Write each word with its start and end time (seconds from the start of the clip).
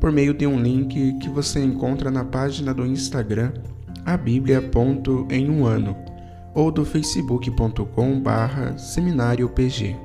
por 0.00 0.10
meio 0.10 0.32
de 0.32 0.46
um 0.46 0.60
link 0.60 1.18
que 1.18 1.28
você 1.28 1.62
encontra 1.62 2.10
na 2.10 2.24
página 2.24 2.72
do 2.72 2.86
Instagram 2.86 3.52
a 4.04 4.18
em 5.30 5.50
um 5.50 5.66
ano 5.66 5.94
ou 6.54 6.72
do 6.72 6.84
facebook.com 6.84 8.18
barra 8.18 8.76
seminariopg. 8.78 9.96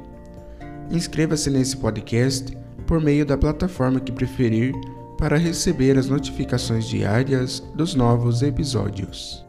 Inscreva-se 0.92 1.50
nesse 1.50 1.78
podcast 1.78 2.56
por 2.86 3.02
meio 3.02 3.26
da 3.26 3.38
plataforma 3.38 4.00
que 4.00 4.12
preferir 4.12 4.74
para 5.18 5.38
receber 5.38 5.98
as 5.98 6.08
notificações 6.08 6.86
diárias 6.86 7.62
dos 7.74 7.96
novos 7.96 8.44
episódios. 8.44 9.46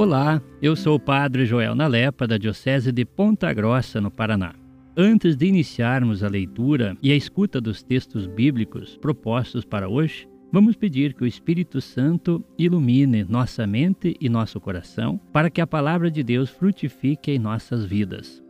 Olá, 0.00 0.40
eu 0.62 0.76
sou 0.76 0.94
o 0.94 1.00
Padre 1.00 1.44
Joel 1.44 1.74
Nalepa, 1.74 2.24
da 2.24 2.38
Diocese 2.38 2.92
de 2.92 3.04
Ponta 3.04 3.52
Grossa, 3.52 4.00
no 4.00 4.12
Paraná. 4.12 4.54
Antes 4.96 5.36
de 5.36 5.46
iniciarmos 5.46 6.22
a 6.22 6.28
leitura 6.28 6.96
e 7.02 7.10
a 7.10 7.16
escuta 7.16 7.60
dos 7.60 7.82
textos 7.82 8.28
bíblicos 8.28 8.96
propostos 8.96 9.64
para 9.64 9.88
hoje, 9.88 10.28
vamos 10.52 10.76
pedir 10.76 11.14
que 11.14 11.24
o 11.24 11.26
Espírito 11.26 11.80
Santo 11.80 12.44
ilumine 12.56 13.24
nossa 13.24 13.66
mente 13.66 14.16
e 14.20 14.28
nosso 14.28 14.60
coração 14.60 15.20
para 15.32 15.50
que 15.50 15.60
a 15.60 15.66
palavra 15.66 16.08
de 16.08 16.22
Deus 16.22 16.48
frutifique 16.48 17.32
em 17.32 17.38
nossas 17.40 17.84
vidas. 17.84 18.40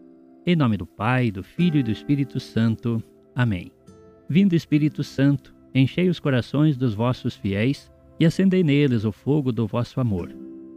Em 0.44 0.54
nome 0.54 0.76
do 0.76 0.86
Pai, 0.86 1.30
do 1.30 1.42
Filho 1.42 1.80
e 1.80 1.82
do 1.82 1.90
Espírito 1.90 2.38
Santo. 2.38 3.02
Amém. 3.34 3.72
Vindo 4.28 4.52
Espírito 4.52 5.02
Santo, 5.02 5.54
enchei 5.74 6.10
os 6.10 6.20
corações 6.20 6.76
dos 6.76 6.92
vossos 6.92 7.34
fiéis 7.34 7.90
e 8.20 8.26
acendei 8.26 8.62
neles 8.62 9.06
o 9.06 9.12
fogo 9.12 9.50
do 9.50 9.66
vosso 9.66 9.98
amor. 9.98 10.47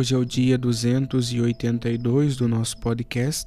Hoje 0.00 0.14
é 0.14 0.16
o 0.16 0.24
dia 0.24 0.56
282 0.56 2.38
do 2.38 2.48
nosso 2.48 2.78
podcast 2.78 3.46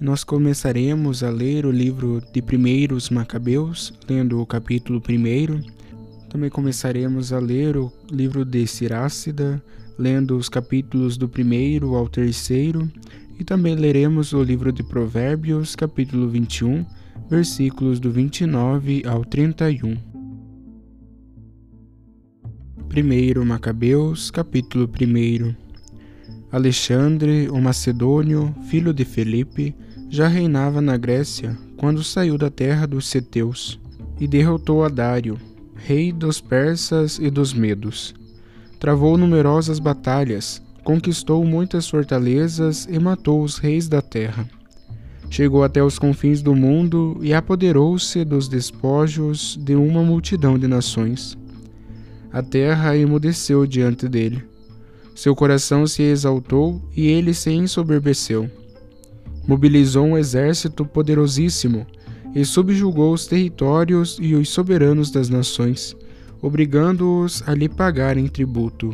e 0.00 0.02
nós 0.02 0.24
começaremos 0.24 1.22
a 1.22 1.28
ler 1.28 1.66
o 1.66 1.70
livro 1.70 2.22
de 2.32 2.40
Primeiros 2.40 3.10
Macabeus, 3.10 3.92
lendo 4.08 4.40
o 4.40 4.46
capítulo 4.46 5.02
1. 5.06 6.30
Também 6.30 6.48
começaremos 6.48 7.30
a 7.30 7.38
ler 7.38 7.76
o 7.76 7.92
livro 8.10 8.42
de 8.42 8.66
Sirácida, 8.66 9.62
lendo 9.98 10.38
os 10.38 10.48
capítulos 10.48 11.18
do 11.18 11.28
primeiro 11.28 11.94
ao 11.94 12.08
terceiro, 12.08 12.90
e 13.38 13.44
também 13.44 13.74
leremos 13.74 14.32
o 14.32 14.42
livro 14.42 14.72
de 14.72 14.82
Provérbios, 14.82 15.76
capítulo 15.76 16.26
21, 16.26 16.86
versículos 17.28 18.00
do 18.00 18.10
29 18.10 19.02
ao 19.06 19.26
31. 19.26 19.94
Primeiro 22.88 23.44
Macabeus, 23.44 24.30
capítulo 24.30 24.88
1 24.88 25.65
Alexandre, 26.50 27.48
o 27.48 27.60
macedônio, 27.60 28.54
filho 28.68 28.92
de 28.92 29.04
Felipe, 29.04 29.74
já 30.08 30.28
reinava 30.28 30.80
na 30.80 30.96
Grécia 30.96 31.56
quando 31.76 32.04
saiu 32.04 32.38
da 32.38 32.50
terra 32.50 32.86
dos 32.86 33.08
Ceteus 33.08 33.78
e 34.20 34.26
derrotou 34.26 34.84
a 34.84 34.88
Dário, 34.88 35.38
rei 35.74 36.12
dos 36.12 36.40
persas 36.40 37.18
e 37.18 37.30
dos 37.30 37.52
medos. 37.52 38.14
Travou 38.78 39.18
numerosas 39.18 39.78
batalhas, 39.78 40.62
conquistou 40.84 41.44
muitas 41.44 41.88
fortalezas 41.88 42.86
e 42.90 42.98
matou 42.98 43.42
os 43.42 43.58
reis 43.58 43.88
da 43.88 44.00
terra. 44.00 44.48
Chegou 45.28 45.64
até 45.64 45.82
os 45.82 45.98
confins 45.98 46.40
do 46.40 46.54
mundo 46.54 47.18
e 47.20 47.34
apoderou-se 47.34 48.24
dos 48.24 48.48
despojos 48.48 49.58
de 49.60 49.74
uma 49.74 50.02
multidão 50.02 50.56
de 50.58 50.68
nações 50.68 51.36
a 52.36 52.42
terra 52.42 52.94
emudeceu 52.94 53.66
diante 53.66 54.06
dele. 54.06 54.44
Seu 55.16 55.34
coração 55.34 55.86
se 55.86 56.02
exaltou 56.02 56.80
e 56.94 57.08
ele 57.08 57.32
se 57.32 57.50
ensoberbeceu. 57.50 58.50
Mobilizou 59.48 60.04
um 60.04 60.18
exército 60.18 60.84
poderosíssimo 60.84 61.86
e 62.34 62.44
subjugou 62.44 63.14
os 63.14 63.26
territórios 63.26 64.18
e 64.20 64.34
os 64.34 64.50
soberanos 64.50 65.10
das 65.10 65.30
nações, 65.30 65.96
obrigando-os 66.40 67.42
a 67.48 67.54
lhe 67.54 67.68
pagarem 67.68 68.28
tributo. 68.28 68.92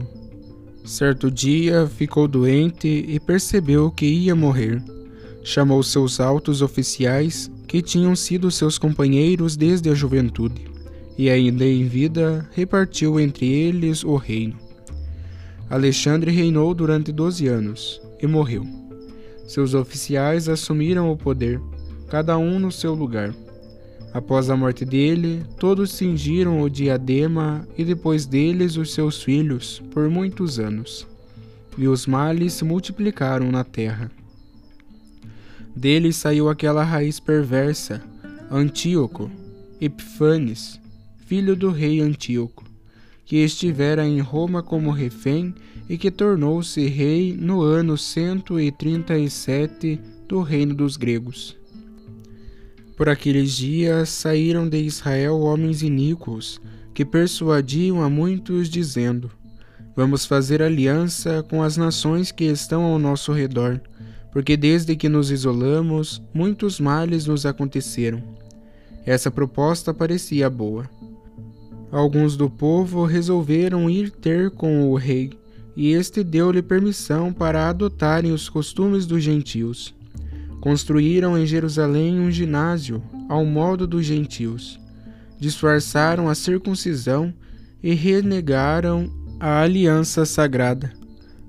Certo 0.84 1.30
dia 1.30 1.86
ficou 1.88 2.28
doente 2.28 2.86
e 2.86 3.18
percebeu 3.18 3.90
que 3.90 4.06
ia 4.06 4.34
morrer. 4.34 4.80
Chamou 5.42 5.82
seus 5.82 6.20
altos 6.20 6.62
oficiais, 6.62 7.50
que 7.66 7.82
tinham 7.82 8.14
sido 8.14 8.48
seus 8.50 8.78
companheiros 8.78 9.56
desde 9.56 9.90
a 9.90 9.94
juventude 9.94 10.72
e 11.16 11.28
ainda 11.28 11.64
em 11.64 11.84
vida 11.84 12.48
repartiu 12.52 13.18
entre 13.20 13.46
eles 13.46 14.04
o 14.04 14.16
reino. 14.16 14.56
Alexandre 15.70 16.30
reinou 16.30 16.74
durante 16.74 17.10
doze 17.10 17.48
anos 17.48 18.00
e 18.20 18.26
morreu. 18.26 18.64
Seus 19.46 19.74
oficiais 19.74 20.48
assumiram 20.48 21.10
o 21.10 21.16
poder, 21.16 21.60
cada 22.08 22.38
um 22.38 22.58
no 22.58 22.70
seu 22.70 22.94
lugar. 22.94 23.34
Após 24.12 24.50
a 24.50 24.56
morte 24.56 24.84
dele, 24.84 25.42
todos 25.58 25.92
cingiram 25.92 26.60
o 26.60 26.68
diadema 26.68 27.66
e 27.76 27.84
depois 27.84 28.26
deles 28.26 28.76
os 28.76 28.92
seus 28.92 29.22
filhos 29.22 29.82
por 29.90 30.08
muitos 30.08 30.58
anos. 30.58 31.06
E 31.78 31.88
os 31.88 32.06
males 32.06 32.52
se 32.52 32.64
multiplicaram 32.64 33.50
na 33.50 33.64
terra. 33.64 34.10
Dele 35.74 36.12
saiu 36.12 36.50
aquela 36.50 36.84
raiz 36.84 37.18
perversa, 37.18 38.02
Antíoco, 38.50 39.30
Epifanes, 39.80 40.78
filho 41.26 41.56
do 41.56 41.70
rei 41.70 42.00
Antíoco, 42.00 42.64
que 43.24 43.36
estivera 43.36 44.06
em 44.06 44.20
Roma 44.20 44.62
como 44.62 44.90
refém 44.90 45.54
e 45.88 45.98
que 45.98 46.10
tornou-se 46.10 46.84
rei 46.86 47.36
no 47.38 47.62
ano 47.62 47.96
137 47.96 50.00
do 50.28 50.42
reino 50.42 50.74
dos 50.74 50.96
gregos. 50.96 51.56
Por 52.96 53.08
aqueles 53.08 53.56
dias 53.56 54.10
saíram 54.10 54.68
de 54.68 54.78
Israel 54.78 55.40
homens 55.40 55.82
iníquos, 55.82 56.60
que 56.94 57.04
persuadiam 57.04 58.02
a 58.02 58.08
muitos, 58.08 58.68
dizendo: 58.68 59.30
Vamos 59.96 60.24
fazer 60.24 60.62
aliança 60.62 61.42
com 61.42 61.62
as 61.62 61.76
nações 61.76 62.30
que 62.30 62.44
estão 62.44 62.84
ao 62.84 62.98
nosso 62.98 63.32
redor, 63.32 63.80
porque 64.30 64.56
desde 64.56 64.96
que 64.96 65.08
nos 65.08 65.30
isolamos, 65.30 66.22
muitos 66.32 66.80
males 66.80 67.26
nos 67.26 67.44
aconteceram. 67.44 68.22
Essa 69.04 69.30
proposta 69.30 69.92
parecia 69.92 70.48
boa. 70.48 70.88
Alguns 71.92 72.38
do 72.38 72.48
povo 72.48 73.04
resolveram 73.04 73.90
ir 73.90 74.10
ter 74.10 74.50
com 74.50 74.90
o 74.90 74.94
rei, 74.96 75.30
e 75.76 75.90
este 75.90 76.24
deu-lhe 76.24 76.62
permissão 76.62 77.30
para 77.34 77.68
adotarem 77.68 78.32
os 78.32 78.48
costumes 78.48 79.04
dos 79.04 79.22
gentios. 79.22 79.94
Construíram 80.58 81.36
em 81.36 81.44
Jerusalém 81.44 82.18
um 82.18 82.30
ginásio 82.30 83.02
ao 83.28 83.44
modo 83.44 83.86
dos 83.86 84.06
gentios. 84.06 84.80
Disfarçaram 85.38 86.30
a 86.30 86.34
circuncisão 86.34 87.34
e 87.82 87.92
renegaram 87.92 89.12
a 89.38 89.60
aliança 89.60 90.24
sagrada, 90.24 90.90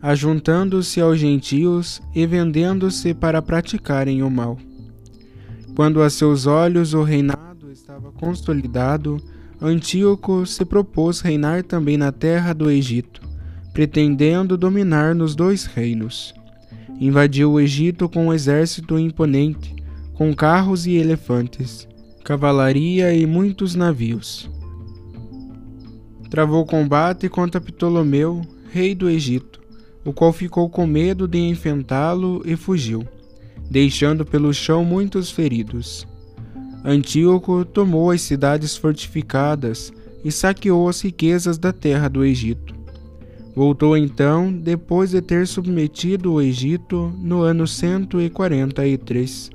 ajuntando-se 0.01 0.99
aos 0.99 1.19
gentios 1.19 2.01
e 2.13 2.27
vendendo-se 2.27 3.13
para 3.13 3.41
praticarem 3.41 4.21
o 4.21 4.29
mal. 4.29 4.57
Quando 5.73 6.01
a 6.01 6.09
seus 6.09 6.45
olhos 6.47 6.93
o 6.93 7.01
reinado 7.01 7.71
estava 7.71 8.11
consolidado, 8.11 9.23
Antíoco 9.65 10.45
se 10.45 10.65
propôs 10.65 11.21
reinar 11.21 11.63
também 11.63 11.95
na 11.95 12.11
terra 12.11 12.51
do 12.51 12.69
Egito, 12.69 13.21
pretendendo 13.71 14.57
dominar 14.57 15.15
nos 15.15 15.35
dois 15.35 15.63
reinos. 15.63 16.33
Invadiu 16.99 17.53
o 17.53 17.61
Egito 17.61 18.09
com 18.09 18.27
um 18.27 18.33
exército 18.33 18.99
imponente, 18.99 19.73
com 20.15 20.35
carros 20.35 20.85
e 20.85 20.95
elefantes, 20.95 21.87
cavalaria 22.25 23.13
e 23.13 23.25
muitos 23.25 23.73
navios. 23.73 24.51
Travou 26.29 26.65
combate 26.65 27.29
contra 27.29 27.61
Ptolomeu, 27.61 28.41
rei 28.69 28.93
do 28.93 29.09
Egito, 29.09 29.61
o 30.03 30.11
qual 30.11 30.33
ficou 30.33 30.69
com 30.69 30.85
medo 30.85 31.25
de 31.25 31.39
enfrentá-lo 31.39 32.41
e 32.43 32.57
fugiu, 32.57 33.07
deixando 33.71 34.25
pelo 34.25 34.53
chão 34.53 34.83
muitos 34.83 35.31
feridos. 35.31 36.05
Antíoco 36.83 37.63
tomou 37.63 38.11
as 38.11 38.21
cidades 38.21 38.75
fortificadas 38.75 39.93
e 40.23 40.31
saqueou 40.31 40.89
as 40.89 41.01
riquezas 41.01 41.57
da 41.57 41.71
terra 41.71 42.09
do 42.09 42.25
Egito. 42.25 42.73
Voltou 43.55 43.95
então, 43.95 44.51
depois 44.51 45.11
de 45.11 45.21
ter 45.21 45.47
submetido 45.47 46.33
o 46.33 46.41
Egito 46.41 47.13
no 47.19 47.41
ano 47.41 47.67
143, 47.67 49.51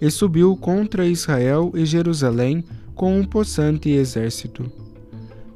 e 0.00 0.10
subiu 0.10 0.56
contra 0.56 1.06
Israel 1.06 1.72
e 1.74 1.84
Jerusalém 1.84 2.64
com 2.94 3.18
um 3.18 3.24
possante 3.24 3.90
exército. 3.90 4.70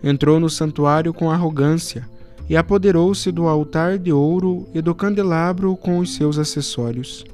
Entrou 0.02 0.38
no 0.38 0.50
santuário 0.50 1.14
com 1.14 1.31
arrogância 1.31 2.08
e 2.49 2.56
apoderou-se 2.56 3.31
do 3.31 3.46
altar 3.46 3.99
de 3.99 4.12
ouro 4.12 4.66
e 4.75 4.81
do 4.81 4.94
candelabro 4.94 5.76
com 5.76 5.99
os 5.99 6.14
seus 6.14 6.38
acessórios. 6.38 7.25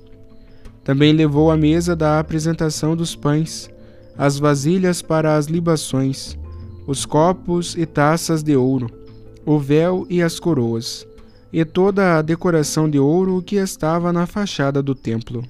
Também 0.84 1.12
levou 1.12 1.50
a 1.50 1.56
mesa 1.56 1.96
da 1.96 2.20
apresentação 2.20 2.94
dos 2.94 3.16
pães, 3.16 3.70
as 4.16 4.38
vasilhas 4.38 5.00
para 5.02 5.36
as 5.36 5.46
libações, 5.46 6.38
os 6.86 7.06
copos 7.06 7.74
e 7.76 7.86
taças 7.86 8.42
de 8.42 8.54
ouro 8.54 9.04
o 9.46 9.58
véu 9.58 10.06
e 10.08 10.22
as 10.22 10.40
coroas, 10.40 11.06
e 11.52 11.64
toda 11.64 12.18
a 12.18 12.22
decoração 12.22 12.88
de 12.88 12.98
ouro 12.98 13.42
que 13.42 13.56
estava 13.56 14.12
na 14.12 14.26
fachada 14.26 14.82
do 14.82 14.94
templo. 14.94 15.44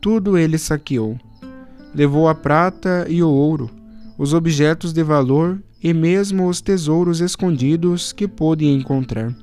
Tudo 0.00 0.38
ele 0.38 0.56
saqueou. 0.56 1.18
Levou 1.94 2.28
a 2.28 2.34
prata 2.34 3.06
e 3.08 3.22
o 3.22 3.28
ouro, 3.28 3.68
os 4.16 4.32
objetos 4.32 4.92
de 4.92 5.02
valor 5.02 5.60
e 5.82 5.92
mesmo 5.92 6.48
os 6.48 6.60
tesouros 6.60 7.20
escondidos 7.20 8.12
que 8.12 8.28
pôde 8.28 8.66
encontrar. 8.66 9.34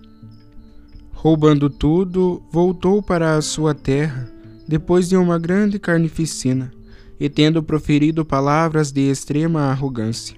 Roubando 1.14 1.70
tudo, 1.70 2.42
voltou 2.52 3.02
para 3.02 3.36
a 3.36 3.42
sua 3.42 3.74
terra, 3.74 4.32
depois 4.68 5.08
de 5.08 5.16
uma 5.16 5.38
grande 5.38 5.78
carnificina, 5.80 6.72
e 7.20 7.30
tendo 7.30 7.64
proferido 7.64 8.26
palavras 8.26 8.92
de 8.92 9.02
extrema 9.02 9.64
arrogância. 9.64 10.36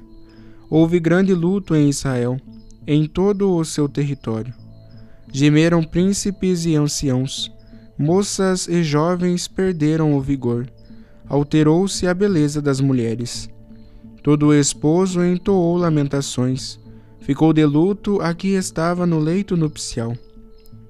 Houve 0.69 0.99
grande 0.99 1.33
luto 1.33 1.75
em 1.75 1.89
Israel 1.89 2.39
em 2.85 3.05
todo 3.05 3.55
o 3.55 3.65
seu 3.65 3.89
território. 3.89 4.53
Gemeram 5.31 5.83
príncipes 5.83 6.65
e 6.65 6.75
anciãos, 6.75 7.51
moças 7.97 8.67
e 8.67 8.83
jovens 8.83 9.47
perderam 9.47 10.15
o 10.15 10.21
vigor, 10.21 10.69
alterou-se 11.27 12.07
a 12.07 12.13
beleza 12.13 12.61
das 12.61 12.79
mulheres. 12.79 13.49
Todo 14.23 14.47
o 14.47 14.53
esposo 14.53 15.23
entoou 15.23 15.77
lamentações, 15.77 16.79
ficou 17.19 17.51
de 17.51 17.65
luto 17.65 18.21
a 18.21 18.33
que 18.33 18.49
estava 18.49 19.05
no 19.05 19.19
leito 19.19 19.57
nupcial. 19.57 20.15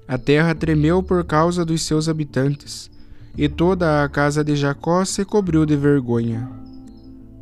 A 0.06 0.16
terra 0.16 0.54
tremeu 0.54 1.02
por 1.02 1.24
causa 1.24 1.64
dos 1.64 1.82
seus 1.82 2.08
habitantes, 2.08 2.90
e 3.38 3.48
toda 3.48 4.02
a 4.02 4.08
casa 4.08 4.42
de 4.42 4.56
Jacó 4.56 5.04
se 5.04 5.24
cobriu 5.24 5.64
de 5.64 5.76
vergonha. 5.76 6.50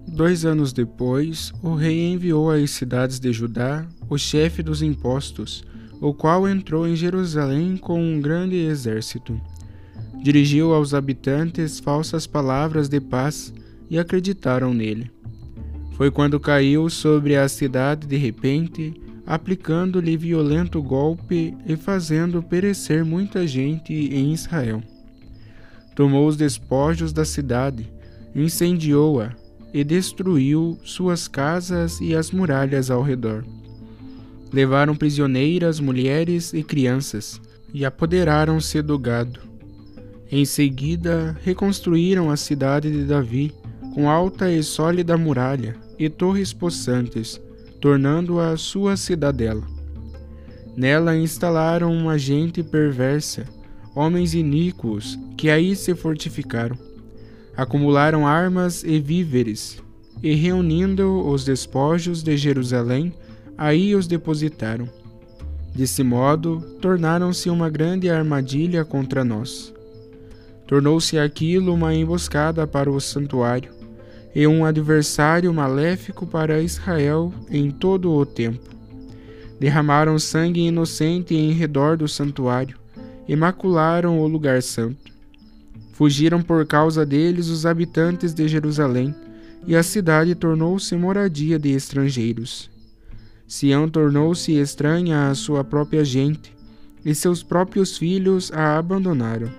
Dois 0.07 0.45
anos 0.45 0.71
depois, 0.71 1.55
o 1.63 1.75
rei 1.75 2.13
enviou 2.13 2.51
às 2.51 2.71
cidades 2.71 3.19
de 3.19 3.33
Judá 3.33 3.87
o 4.07 4.19
chefe 4.19 4.63
dos 4.63 4.83
impostos, 4.83 5.65
o 5.99 6.13
qual 6.13 6.47
entrou 6.47 6.87
em 6.87 6.95
Jerusalém 6.95 7.79
com 7.79 7.99
um 7.99 8.21
grande 8.21 8.57
exército. 8.57 9.41
Dirigiu 10.23 10.75
aos 10.75 10.93
habitantes 10.93 11.81
falsas 11.81 12.27
palavras 12.27 12.91
de 12.91 13.01
paz 13.01 13.53
e 13.89 13.99
acreditaram 13.99 14.75
nele. 14.75 15.11
Foi 15.93 16.11
quando 16.11 16.39
caiu 16.39 16.91
sobre 16.91 17.37
a 17.37 17.49
cidade 17.49 18.07
de 18.07 18.19
repente, 18.19 18.93
aplicando-lhe 19.27 20.15
violento 20.15 20.83
golpe 20.83 21.57
e 21.67 21.75
fazendo 21.75 22.43
perecer 22.43 23.03
muita 23.03 23.47
gente 23.47 23.95
em 23.95 24.35
Israel. 24.35 24.83
Tomou 25.97 26.29
os 26.29 26.37
despojos 26.37 27.11
da 27.13 27.25
cidade, 27.25 27.91
incendiou-a 28.35 29.35
e 29.73 29.83
destruiu 29.83 30.79
suas 30.85 31.27
casas 31.27 32.01
e 32.01 32.15
as 32.15 32.31
muralhas 32.31 32.91
ao 32.91 33.03
redor. 33.03 33.45
Levaram 34.53 34.95
prisioneiras 34.95 35.81
mulheres 35.81 36.53
e 36.53 36.63
crianças 36.63 37.41
e 37.73 37.85
apoderaram-se 37.85 38.81
do 38.83 38.99
gado. 38.99 39.41
Em 40.31 40.45
seguida, 40.45 41.37
reconstruíram 41.43 42.31
a 42.31 42.37
cidade 42.37 42.91
de 42.91 43.05
Davi 43.05 43.55
com 43.95 44.11
alta 44.11 44.53
e 44.53 44.63
sólida 44.63 45.17
muralha 45.17 45.77
e 45.99 46.11
torres 46.11 46.53
possantes, 46.53 47.41
tornando-a 47.81 48.55
sua 48.59 48.99
cidadela. 48.99 49.67
Nela 50.77 51.17
instalaram 51.17 51.91
uma 51.91 52.19
gente 52.19 52.63
perversa, 52.63 53.47
homens 53.97 54.35
iníquos 54.35 55.19
que 55.37 55.51
aí 55.51 55.75
se 55.75 55.95
fortificaram 55.95 56.79
acumularam 57.57 58.27
armas 58.27 58.85
e 58.85 59.01
víveres, 59.01 59.83
e 60.23 60.35
reunindo 60.35 61.27
os 61.27 61.45
despojos 61.45 62.23
de 62.23 62.37
Jerusalém, 62.37 63.15
aí 63.57 63.95
os 63.95 64.07
depositaram. 64.07 64.89
Desse 65.75 66.03
modo, 66.03 66.61
tornaram-se 66.81 67.49
uma 67.49 67.71
grande 67.71 68.11
armadilha 68.11 68.85
contra 68.85 69.25
nós. 69.25 69.73
Tornou-se 70.67 71.19
aquilo 71.19 71.73
uma 71.73 71.95
emboscada 71.95 72.67
para 72.67 72.91
o 72.91 73.00
santuário, 73.00 73.75
e 74.35 74.47
um 74.47 74.67
adversário 74.67 75.53
maléfico 75.53 76.26
para 76.26 76.61
Israel 76.61 77.33
em 77.50 77.71
todo 77.71 78.12
o 78.12 78.26
tempo. 78.26 78.69
Derramaram 79.59 80.19
sangue 80.19 80.61
inocente 80.61 81.35
em 81.35 81.53
redor 81.53 81.97
do 81.97 82.07
santuário, 82.07 82.76
e 83.28 83.35
macularam 83.35 84.21
o 84.21 84.26
lugar 84.26 84.62
santo. 84.62 85.12
Fugiram 85.92 86.42
por 86.42 86.66
causa 86.66 87.06
deles 87.06 87.49
os 87.49 87.64
habitantes 87.64 88.35
de 88.35 88.47
Jerusalém, 88.47 89.14
e 89.66 89.75
a 89.75 89.83
cidade 89.83 90.35
tornou-se 90.35 90.95
moradia 90.95 91.59
de 91.59 91.71
estrangeiros. 91.71 92.71
Sião 93.49 93.88
tornou-se 93.88 94.52
estranha 94.52 95.28
à 95.28 95.35
sua 95.35 95.64
própria 95.64 96.04
gente, 96.04 96.54
e 97.04 97.14
seus 97.14 97.42
próprios 97.42 97.97
filhos 97.97 98.52
a 98.52 98.76
abandonaram. 98.78 99.50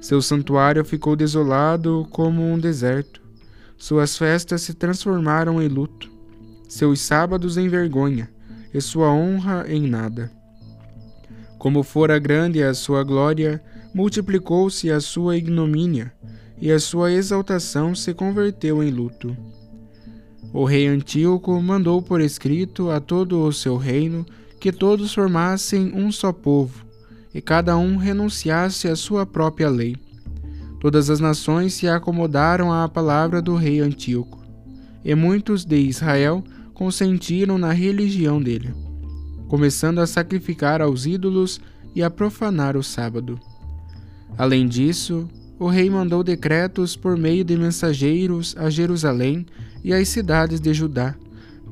Seu 0.00 0.20
santuário 0.20 0.84
ficou 0.84 1.16
desolado 1.16 2.06
como 2.10 2.42
um 2.42 2.58
deserto. 2.58 3.20
Suas 3.76 4.16
festas 4.16 4.62
se 4.62 4.74
transformaram 4.74 5.62
em 5.62 5.68
luto, 5.68 6.10
seus 6.68 7.00
sábados 7.00 7.56
em 7.56 7.68
vergonha, 7.68 8.28
e 8.72 8.80
sua 8.80 9.10
honra 9.10 9.64
em 9.68 9.88
nada. 9.88 10.30
Como 11.58 11.82
fora 11.82 12.18
grande 12.18 12.62
a 12.62 12.74
sua 12.74 13.02
glória, 13.02 13.62
multiplicou-se 13.94 14.90
a 14.90 15.00
sua 15.00 15.36
ignomínia, 15.36 16.12
e 16.60 16.70
a 16.70 16.78
sua 16.78 17.12
exaltação 17.12 17.94
se 17.94 18.14
converteu 18.14 18.82
em 18.82 18.90
luto. 18.90 19.36
O 20.52 20.64
rei 20.64 20.86
Antíoco 20.86 21.60
mandou 21.60 22.00
por 22.00 22.20
escrito 22.20 22.90
a 22.90 23.00
todo 23.00 23.42
o 23.42 23.52
seu 23.52 23.76
reino 23.76 24.24
que 24.60 24.72
todos 24.72 25.12
formassem 25.14 25.92
um 25.94 26.10
só 26.10 26.32
povo, 26.32 26.84
e 27.34 27.40
cada 27.40 27.76
um 27.76 27.96
renunciasse 27.96 28.88
à 28.88 28.96
sua 28.96 29.26
própria 29.26 29.68
lei. 29.68 29.96
Todas 30.80 31.10
as 31.10 31.20
nações 31.20 31.74
se 31.74 31.88
acomodaram 31.88 32.72
à 32.72 32.88
palavra 32.88 33.42
do 33.42 33.54
rei 33.54 33.80
Antíoco, 33.80 34.44
e 35.04 35.14
muitos 35.14 35.64
de 35.64 35.76
Israel 35.76 36.42
consentiram 36.74 37.58
na 37.58 37.72
religião 37.72 38.40
dele, 38.40 38.74
começando 39.48 39.98
a 40.00 40.06
sacrificar 40.06 40.80
aos 40.80 41.06
ídolos 41.06 41.60
e 41.94 42.02
a 42.02 42.10
profanar 42.10 42.76
o 42.76 42.82
sábado. 42.82 43.40
Além 44.36 44.68
disso, 44.68 45.28
o 45.58 45.68
rei 45.68 45.88
mandou 45.88 46.22
decretos 46.22 46.94
por 46.94 47.16
meio 47.16 47.42
de 47.42 47.56
mensageiros 47.56 48.54
a 48.58 48.68
Jerusalém 48.68 49.46
e 49.82 49.94
às 49.94 50.08
cidades 50.08 50.60
de 50.60 50.74
Judá, 50.74 51.14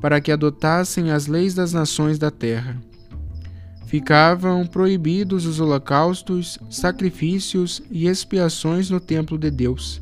para 0.01 0.19
que 0.19 0.31
adotassem 0.31 1.11
as 1.11 1.27
leis 1.27 1.53
das 1.53 1.73
nações 1.73 2.17
da 2.17 2.31
terra. 2.31 2.81
Ficavam 3.85 4.65
proibidos 4.65 5.45
os 5.45 5.59
holocaustos, 5.59 6.57
sacrifícios 6.69 7.83
e 7.91 8.07
expiações 8.07 8.89
no 8.89 8.99
templo 8.99 9.37
de 9.37 9.51
Deus, 9.51 10.01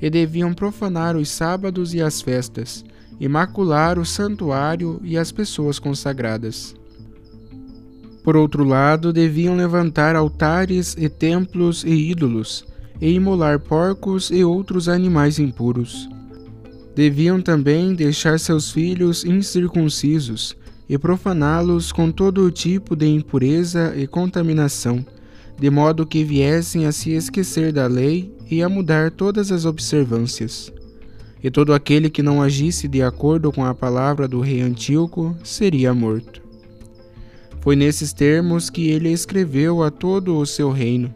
e 0.00 0.08
deviam 0.08 0.54
profanar 0.54 1.16
os 1.16 1.28
sábados 1.28 1.94
e 1.94 2.00
as 2.00 2.22
festas, 2.22 2.84
e 3.18 3.26
macular 3.26 3.98
o 3.98 4.04
santuário 4.04 5.00
e 5.02 5.18
as 5.18 5.32
pessoas 5.32 5.78
consagradas. 5.78 6.74
Por 8.24 8.38
outro 8.38 8.64
lado, 8.64 9.12
deviam 9.12 9.54
levantar 9.54 10.16
altares 10.16 10.96
e 10.98 11.10
templos 11.10 11.84
e 11.84 12.10
ídolos, 12.10 12.64
e 12.98 13.12
imolar 13.12 13.60
porcos 13.60 14.30
e 14.30 14.42
outros 14.42 14.88
animais 14.88 15.38
impuros. 15.38 16.08
Deviam 16.96 17.38
também 17.38 17.94
deixar 17.94 18.40
seus 18.40 18.72
filhos 18.72 19.26
incircuncisos 19.26 20.56
e 20.88 20.96
profaná-los 20.96 21.92
com 21.92 22.10
todo 22.10 22.50
tipo 22.50 22.96
de 22.96 23.06
impureza 23.06 23.92
e 23.94 24.06
contaminação, 24.06 25.04
de 25.60 25.68
modo 25.68 26.06
que 26.06 26.24
viessem 26.24 26.86
a 26.86 26.92
se 26.92 27.10
esquecer 27.10 27.72
da 27.72 27.86
lei 27.86 28.34
e 28.50 28.62
a 28.62 28.70
mudar 28.70 29.10
todas 29.10 29.52
as 29.52 29.66
observâncias. 29.66 30.72
E 31.42 31.50
todo 31.50 31.74
aquele 31.74 32.08
que 32.08 32.22
não 32.22 32.40
agisse 32.40 32.88
de 32.88 33.02
acordo 33.02 33.52
com 33.52 33.66
a 33.66 33.74
palavra 33.74 34.26
do 34.26 34.40
rei 34.40 34.62
Antíoco 34.62 35.36
seria 35.44 35.92
morto. 35.92 36.43
Foi 37.64 37.74
nesses 37.74 38.12
termos 38.12 38.68
que 38.68 38.90
ele 38.90 39.10
escreveu 39.10 39.82
a 39.82 39.90
todo 39.90 40.36
o 40.36 40.44
seu 40.44 40.70
reino. 40.70 41.12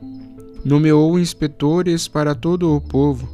Nomeou 0.65 1.19
inspetores 1.19 2.09
para 2.09 2.35
todo 2.35 2.75
o 2.75 2.81
povo 2.81 3.29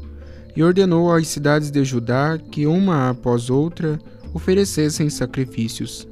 e 0.56 0.64
ordenou 0.64 1.12
às 1.12 1.28
cidades 1.28 1.70
de 1.70 1.84
Judá 1.84 2.36
que, 2.50 2.66
uma 2.66 3.10
após 3.10 3.50
outra, 3.50 4.00
oferecessem 4.34 5.08
sacrifícios. 5.08 6.08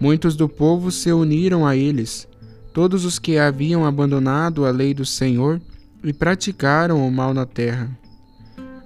Muitos 0.00 0.36
do 0.36 0.48
povo 0.48 0.92
se 0.92 1.10
uniram 1.10 1.66
a 1.66 1.74
eles, 1.74 2.28
todos 2.72 3.04
os 3.04 3.18
que 3.18 3.36
haviam 3.36 3.84
abandonado 3.84 4.64
a 4.64 4.70
lei 4.70 4.94
do 4.94 5.04
Senhor 5.04 5.60
e 6.04 6.12
praticaram 6.12 7.04
o 7.04 7.10
mal 7.10 7.34
na 7.34 7.44
terra. 7.44 7.90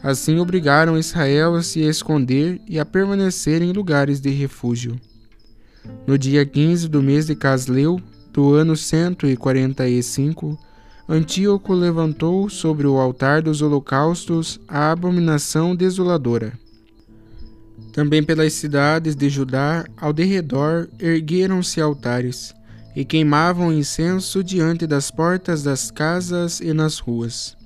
Assim 0.02 0.38
obrigaram 0.38 0.96
Israel 0.96 1.54
a 1.54 1.62
se 1.62 1.80
esconder 1.80 2.58
e 2.66 2.78
a 2.78 2.86
permanecer 2.86 3.60
em 3.60 3.72
lugares 3.72 4.22
de 4.22 4.30
refúgio. 4.30 4.98
No 6.06 6.18
dia 6.18 6.44
15 6.44 6.88
do 6.88 7.02
mês 7.02 7.26
de 7.26 7.34
Casleu, 7.34 8.00
do 8.32 8.54
ano 8.54 8.76
145, 8.76 10.58
Antíoco 11.08 11.74
levantou 11.74 12.48
sobre 12.48 12.86
o 12.86 12.98
altar 12.98 13.42
dos 13.42 13.62
holocaustos 13.62 14.60
a 14.68 14.92
abominação 14.92 15.74
desoladora. 15.74 16.52
Também 17.92 18.22
pelas 18.22 18.52
cidades 18.52 19.16
de 19.16 19.28
Judá 19.28 19.84
ao 19.96 20.12
derredor 20.12 20.88
ergueram-se 21.00 21.80
altares 21.80 22.54
e 22.94 23.04
queimavam 23.04 23.72
incenso 23.72 24.44
diante 24.44 24.86
das 24.86 25.10
portas 25.10 25.62
das 25.62 25.90
casas 25.90 26.60
e 26.60 26.72
nas 26.72 26.98
ruas. 26.98 27.56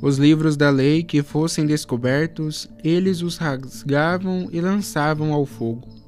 Os 0.00 0.18
livros 0.18 0.56
da 0.56 0.70
lei 0.70 1.02
que 1.02 1.22
fossem 1.22 1.66
descobertos, 1.66 2.68
eles 2.84 3.22
os 3.22 3.36
rasgavam 3.36 4.48
e 4.52 4.60
lançavam 4.60 5.32
ao 5.32 5.44
fogo. 5.44 5.99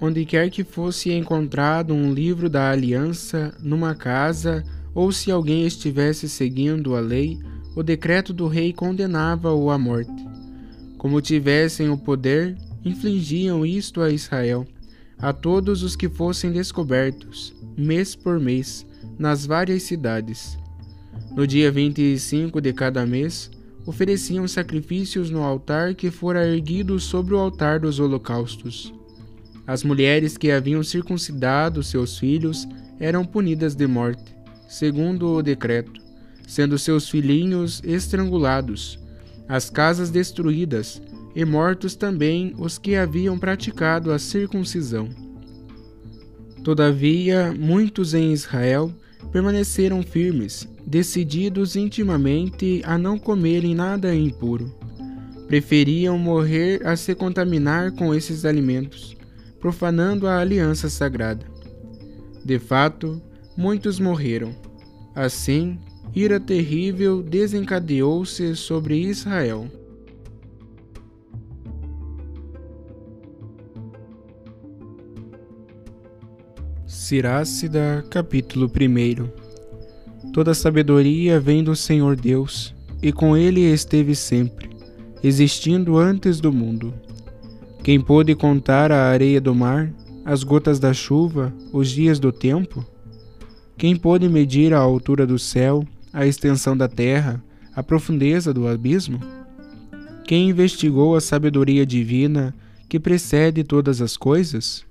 Onde 0.00 0.26
quer 0.26 0.50
que 0.50 0.62
fosse 0.62 1.10
encontrado 1.12 1.94
um 1.94 2.12
livro 2.12 2.50
da 2.50 2.70
aliança, 2.70 3.54
numa 3.60 3.94
casa, 3.94 4.62
ou 4.94 5.10
se 5.10 5.30
alguém 5.30 5.66
estivesse 5.66 6.28
seguindo 6.28 6.94
a 6.94 7.00
lei, 7.00 7.38
o 7.74 7.82
decreto 7.82 8.32
do 8.32 8.46
rei 8.46 8.72
condenava-o 8.72 9.70
à 9.70 9.78
morte. 9.78 10.26
Como 10.98 11.20
tivessem 11.20 11.88
o 11.88 11.96
poder, 11.96 12.56
infligiam 12.84 13.64
isto 13.64 14.00
a 14.00 14.10
Israel, 14.10 14.66
a 15.18 15.32
todos 15.32 15.82
os 15.82 15.96
que 15.96 16.08
fossem 16.08 16.52
descobertos, 16.52 17.54
mês 17.76 18.14
por 18.14 18.38
mês, 18.38 18.86
nas 19.18 19.46
várias 19.46 19.82
cidades. 19.82 20.58
No 21.34 21.46
dia 21.46 21.70
25 21.70 22.60
de 22.60 22.72
cada 22.72 23.04
mês, 23.04 23.50
ofereciam 23.86 24.48
sacrifícios 24.48 25.30
no 25.30 25.42
altar 25.42 25.94
que 25.94 26.10
fora 26.10 26.46
erguido 26.46 26.98
sobre 26.98 27.34
o 27.34 27.38
altar 27.38 27.80
dos 27.80 28.00
holocaustos. 28.00 28.95
As 29.66 29.82
mulheres 29.82 30.38
que 30.38 30.52
haviam 30.52 30.82
circuncidado 30.84 31.82
seus 31.82 32.16
filhos 32.18 32.68
eram 33.00 33.24
punidas 33.24 33.74
de 33.74 33.86
morte, 33.86 34.36
segundo 34.68 35.34
o 35.34 35.42
decreto, 35.42 36.00
sendo 36.46 36.78
seus 36.78 37.08
filhinhos 37.08 37.82
estrangulados, 37.84 38.98
as 39.48 39.68
casas 39.68 40.08
destruídas, 40.08 41.02
e 41.34 41.44
mortos 41.44 41.94
também 41.94 42.54
os 42.56 42.78
que 42.78 42.96
haviam 42.96 43.38
praticado 43.38 44.10
a 44.10 44.18
circuncisão. 44.18 45.08
Todavia, 46.64 47.52
muitos 47.52 48.14
em 48.14 48.32
Israel 48.32 48.90
permaneceram 49.30 50.02
firmes, 50.02 50.66
decididos 50.86 51.76
intimamente 51.76 52.80
a 52.84 52.96
não 52.96 53.18
comerem 53.18 53.74
nada 53.74 54.14
impuro. 54.14 54.74
Preferiam 55.46 56.16
morrer 56.16 56.86
a 56.86 56.96
se 56.96 57.14
contaminar 57.14 57.92
com 57.92 58.14
esses 58.14 58.46
alimentos 58.46 59.15
profanando 59.66 60.28
a 60.28 60.38
aliança 60.38 60.88
sagrada. 60.88 61.44
De 62.44 62.56
fato, 62.56 63.20
muitos 63.56 63.98
morreram. 63.98 64.54
Assim, 65.12 65.76
ira 66.14 66.38
terrível 66.38 67.20
desencadeou-se 67.20 68.54
sobre 68.54 68.96
Israel. 68.96 69.66
Sirácida, 76.86 78.04
capítulo 78.08 78.70
1 78.70 80.30
Toda 80.32 80.54
sabedoria 80.54 81.40
vem 81.40 81.64
do 81.64 81.74
Senhor 81.74 82.14
Deus, 82.14 82.72
e 83.02 83.12
com 83.12 83.36
ele 83.36 83.62
esteve 83.62 84.14
sempre, 84.14 84.70
existindo 85.24 85.98
antes 85.98 86.40
do 86.40 86.52
mundo. 86.52 86.94
Quem 87.86 88.00
pôde 88.00 88.34
contar 88.34 88.90
a 88.90 89.04
areia 89.04 89.40
do 89.40 89.54
mar, 89.54 89.92
as 90.24 90.42
gotas 90.42 90.80
da 90.80 90.92
chuva, 90.92 91.54
os 91.72 91.88
dias 91.88 92.18
do 92.18 92.32
tempo? 92.32 92.84
Quem 93.78 93.94
pôde 93.94 94.28
medir 94.28 94.74
a 94.74 94.78
altura 94.80 95.24
do 95.24 95.38
céu, 95.38 95.86
a 96.12 96.26
extensão 96.26 96.76
da 96.76 96.88
terra, 96.88 97.40
a 97.76 97.84
profundeza 97.84 98.52
do 98.52 98.66
abismo? 98.66 99.20
Quem 100.24 100.50
investigou 100.50 101.14
a 101.14 101.20
sabedoria 101.20 101.86
divina 101.86 102.52
que 102.88 102.98
precede 102.98 103.62
todas 103.62 104.02
as 104.02 104.16
coisas? 104.16 104.84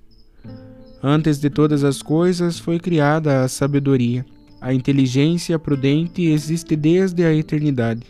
Antes 1.02 1.38
de 1.38 1.50
todas 1.50 1.84
as 1.84 2.00
coisas 2.00 2.58
foi 2.58 2.78
criada 2.78 3.44
a 3.44 3.48
sabedoria. 3.48 4.24
A 4.58 4.72
inteligência 4.72 5.58
prudente 5.58 6.22
existe 6.22 6.74
desde 6.74 7.24
a 7.24 7.34
eternidade. 7.34 8.06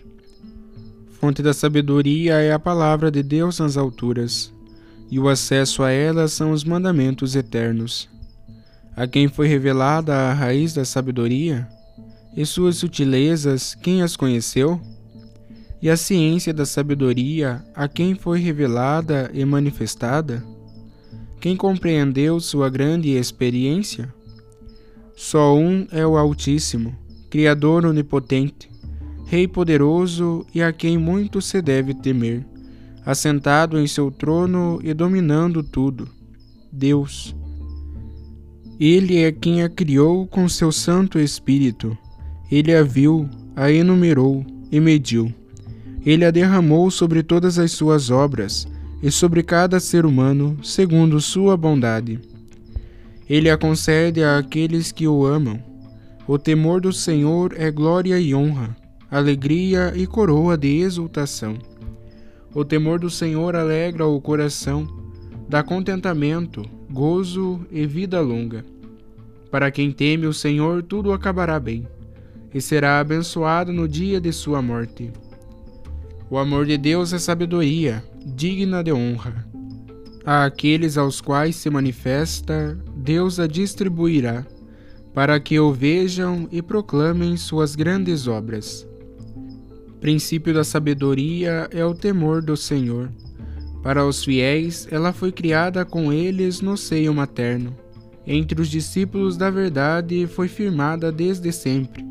Fonte 1.10 1.42
da 1.42 1.52
sabedoria 1.52 2.34
é 2.34 2.52
a 2.52 2.58
palavra 2.60 3.10
de 3.10 3.24
Deus 3.24 3.58
nas 3.58 3.76
alturas 3.76 4.54
e 5.10 5.18
o 5.18 5.28
acesso 5.28 5.82
a 5.82 5.90
ela 5.90 6.28
são 6.28 6.50
os 6.50 6.64
mandamentos 6.64 7.36
eternos. 7.36 8.08
A 8.96 9.06
quem 9.06 9.28
foi 9.28 9.46
revelada 9.46 10.14
a 10.14 10.32
raiz 10.32 10.75
da 10.75 10.84
sabedoria, 10.84 11.68
e 12.36 12.44
suas 12.44 12.76
sutilezas, 12.76 13.75
quem 13.75 14.02
as 14.02 14.16
conheceu? 14.16 14.80
E 15.80 15.88
a 15.88 15.96
ciência 15.96 16.52
da 16.52 16.66
sabedoria, 16.66 17.64
a 17.75 17.88
quem 17.88 18.14
foi 18.14 18.40
revelada 18.40 19.30
e 19.32 19.44
manifestada? 19.44 20.44
Quem 21.40 21.56
compreendeu 21.56 22.40
sua 22.40 22.68
grande 22.68 23.10
experiência? 23.10 24.12
Só 25.14 25.56
um 25.56 25.86
é 25.90 26.06
o 26.06 26.16
Altíssimo, 26.16 26.96
Criador 27.30 27.86
onipotente, 27.86 28.70
Rei 29.26 29.48
poderoso 29.48 30.46
e 30.54 30.62
a 30.62 30.72
quem 30.72 30.96
muito 30.96 31.42
se 31.42 31.60
deve 31.60 31.92
temer 31.94 32.46
assentado 33.06 33.78
em 33.78 33.86
seu 33.86 34.10
trono 34.10 34.80
e 34.82 34.92
dominando 34.92 35.62
tudo. 35.62 36.08
Deus. 36.72 37.34
Ele 38.80 39.22
é 39.22 39.30
quem 39.30 39.62
a 39.62 39.68
criou 39.68 40.26
com 40.26 40.48
seu 40.48 40.72
Santo 40.72 41.18
Espírito. 41.18 41.96
Ele 42.50 42.75
a 42.75 42.82
viu, 42.82 43.28
a 43.54 43.70
enumerou 43.70 44.44
e 44.70 44.80
mediu. 44.80 45.32
Ele 46.04 46.25
a 46.25 46.30
derramou 46.32 46.90
sobre 46.90 47.22
todas 47.22 47.58
as 47.58 47.70
suas 47.70 48.10
obras 48.10 48.66
e 49.02 49.10
sobre 49.10 49.42
cada 49.42 49.78
ser 49.78 50.04
humano, 50.04 50.58
segundo 50.62 51.20
sua 51.20 51.56
bondade. 51.56 52.20
Ele 53.28 53.48
a 53.48 53.56
concede 53.56 54.22
àqueles 54.22 54.90
que 54.90 55.06
o 55.06 55.25
amam. 55.25 55.62
O 56.26 56.38
temor 56.38 56.80
do 56.80 56.92
Senhor 56.92 57.54
é 57.56 57.70
glória 57.70 58.18
e 58.18 58.34
honra, 58.34 58.76
alegria 59.10 59.92
e 59.94 60.06
coroa 60.06 60.56
de 60.56 60.78
exultação. 60.78 61.56
O 62.56 62.64
temor 62.64 62.98
do 62.98 63.10
Senhor 63.10 63.54
alegra 63.54 64.06
o 64.06 64.18
coração, 64.18 64.88
dá 65.46 65.62
contentamento, 65.62 66.62
gozo 66.90 67.60
e 67.70 67.86
vida 67.86 68.18
longa. 68.18 68.64
Para 69.50 69.70
quem 69.70 69.92
teme 69.92 70.26
o 70.26 70.32
Senhor, 70.32 70.82
tudo 70.82 71.12
acabará 71.12 71.60
bem, 71.60 71.86
e 72.54 72.60
será 72.62 72.98
abençoado 72.98 73.75
no 73.75 73.86
dia 73.86 74.18
de 74.18 74.32
sua 74.32 74.62
morte. 74.62 75.12
O 76.30 76.38
amor 76.38 76.64
de 76.64 76.78
Deus 76.78 77.12
é 77.12 77.18
sabedoria, 77.18 78.02
digna 78.25 78.82
de 78.82 78.90
honra. 78.90 79.46
A 80.25 80.46
aqueles 80.46 80.96
aos 80.96 81.20
quais 81.20 81.56
se 81.56 81.68
manifesta, 81.68 82.82
Deus 82.96 83.38
a 83.38 83.46
distribuirá, 83.46 84.46
para 85.12 85.38
que 85.38 85.60
o 85.60 85.75
vejam 85.75 86.48
e 86.50 86.62
proclamem 86.62 87.36
suas 87.36 87.76
grandes 87.76 88.26
obras. 88.26 88.88
Princípio 90.06 90.54
da 90.54 90.62
sabedoria 90.62 91.68
é 91.72 91.84
o 91.84 91.92
temor 91.92 92.40
do 92.40 92.56
Senhor. 92.56 93.10
Para 93.82 94.06
os 94.06 94.22
fiéis, 94.22 94.86
ela 94.88 95.12
foi 95.12 95.32
criada 95.32 95.84
com 95.84 96.12
eles 96.12 96.60
no 96.60 96.76
seio 96.76 97.12
materno. 97.12 97.76
Entre 98.25 98.62
os 98.62 98.68
discípulos 98.68 99.36
da 99.36 99.50
verdade 99.50 100.28
foi 100.28 100.46
firmada 100.46 101.10
desde 101.10 101.50
sempre, 101.50 102.06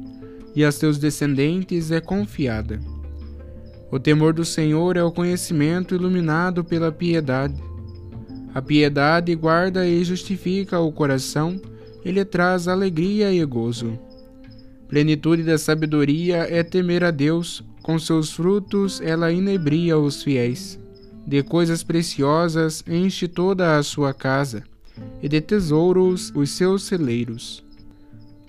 e 0.54 0.62
a 0.62 0.74
seus 0.74 0.98
descendentes 0.98 1.90
é 1.90 2.02
confiada. 2.02 2.82
O 3.90 3.98
temor 3.98 4.34
do 4.34 4.44
Senhor 4.44 4.98
é 4.98 5.04
o 5.04 5.10
conhecimento 5.10 5.96
iluminado 5.96 6.66
pela 6.66 6.92
piedade. 6.92 7.64
A 8.54 8.62
piedade 8.62 9.34
guarda 9.36 9.88
e 9.88 10.04
justifica 10.04 10.82
o 10.82 10.92
coração, 10.92 11.58
ele 12.04 12.26
traz 12.26 12.68
alegria 12.68 13.32
e 13.32 13.46
gozo. 13.46 13.98
Plenitude 14.90 15.44
da 15.44 15.58
sabedoria 15.58 16.46
é 16.50 16.62
temer 16.62 17.02
a 17.02 17.10
Deus, 17.10 17.64
com 17.86 18.00
seus 18.00 18.32
frutos 18.32 19.00
ela 19.00 19.32
inebria 19.32 19.96
os 19.96 20.24
fiéis. 20.24 20.80
De 21.24 21.44
coisas 21.44 21.84
preciosas 21.84 22.84
enche 22.88 23.28
toda 23.28 23.78
a 23.78 23.84
sua 23.84 24.12
casa, 24.12 24.64
e 25.22 25.30
de 25.30 25.40
tesouros 25.40 26.34
os 26.34 26.50
seus 26.50 26.82
celeiros. 26.82 27.64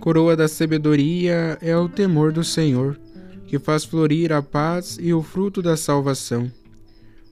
Coroa 0.00 0.34
da 0.34 0.48
sabedoria 0.48 1.58
é 1.60 1.76
o 1.76 1.86
temor 1.86 2.32
do 2.32 2.42
Senhor, 2.42 2.98
que 3.46 3.58
faz 3.58 3.84
florir 3.84 4.32
a 4.32 4.40
paz 4.40 4.96
e 4.98 5.12
o 5.12 5.22
fruto 5.22 5.60
da 5.60 5.76
salvação. 5.76 6.50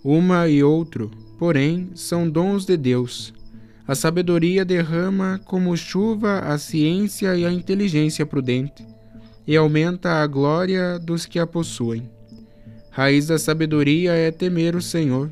Uma 0.05 0.47
e 0.47 0.63
outro, 0.63 1.11
porém, 1.39 1.89
são 1.95 2.29
dons 2.29 2.67
de 2.67 2.77
Deus. 2.77 3.33
A 3.89 3.95
sabedoria 3.95 4.63
derrama 4.63 5.41
como 5.47 5.75
chuva 5.75 6.41
a 6.41 6.59
ciência 6.59 7.35
e 7.35 7.47
a 7.47 7.51
inteligência 7.51 8.27
prudente, 8.27 8.85
e 9.47 9.57
aumenta 9.57 10.23
a 10.23 10.27
glória 10.27 10.99
dos 10.99 11.27
que 11.27 11.39
a 11.39 11.47
possuem. 11.47 12.09
Raiz 12.91 13.27
da 13.27 13.39
sabedoria 13.39 14.13
é 14.13 14.31
temer 14.31 14.77
o 14.77 14.83
Senhor, 14.83 15.31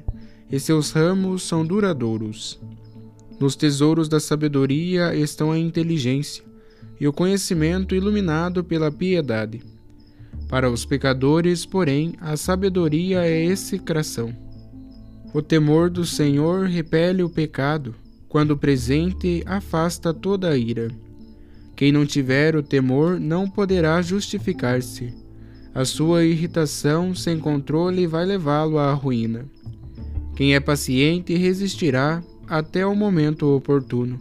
e 0.51 0.59
seus 0.61 0.91
ramos 0.91 1.43
são 1.45 1.65
duradouros. 1.65 2.61
Nos 3.41 3.57
tesouros 3.57 4.09
da 4.09 4.21
sabedoria 4.21 5.15
estão 5.15 5.51
a 5.51 5.59
inteligência 5.59 6.45
e 7.01 7.09
o 7.09 7.13
conhecimento 7.13 7.95
iluminado 7.95 8.63
pela 8.63 8.91
piedade. 8.91 9.63
Para 10.49 10.71
os 10.71 10.85
pecadores, 10.85 11.65
porém, 11.65 12.15
a 12.21 12.37
sabedoria 12.37 13.25
é 13.25 13.45
execração. 13.45 14.33
O 15.33 15.41
temor 15.41 15.89
do 15.89 16.05
Senhor 16.05 16.67
repele 16.67 17.23
o 17.23 17.31
pecado, 17.31 17.95
quando 18.29 18.57
presente 18.57 19.43
afasta 19.47 20.13
toda 20.13 20.51
a 20.51 20.57
ira. 20.57 20.91
Quem 21.83 21.91
não 21.91 22.07
tiver 22.07 22.55
o 22.55 22.63
temor 22.63 23.19
não 23.19 23.51
poderá 23.51 24.01
justificar-se. 24.01 25.13
A 25.75 25.85
sua 25.85 26.25
irritação 26.25 27.13
sem 27.13 27.41
controle 27.41 28.07
vai 28.07 28.25
levá-lo 28.25 28.79
à 28.79 28.93
ruína. 28.93 29.47
Quem 30.37 30.55
é 30.55 30.61
paciente 30.61 31.35
resistirá 31.35 32.23
até 32.47 32.87
o 32.87 32.95
momento 32.95 33.53
oportuno. 33.53 34.21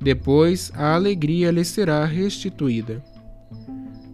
Depois 0.00 0.70
a 0.72 0.94
alegria 0.94 1.50
lhe 1.50 1.64
será 1.64 2.04
restituída. 2.04 3.02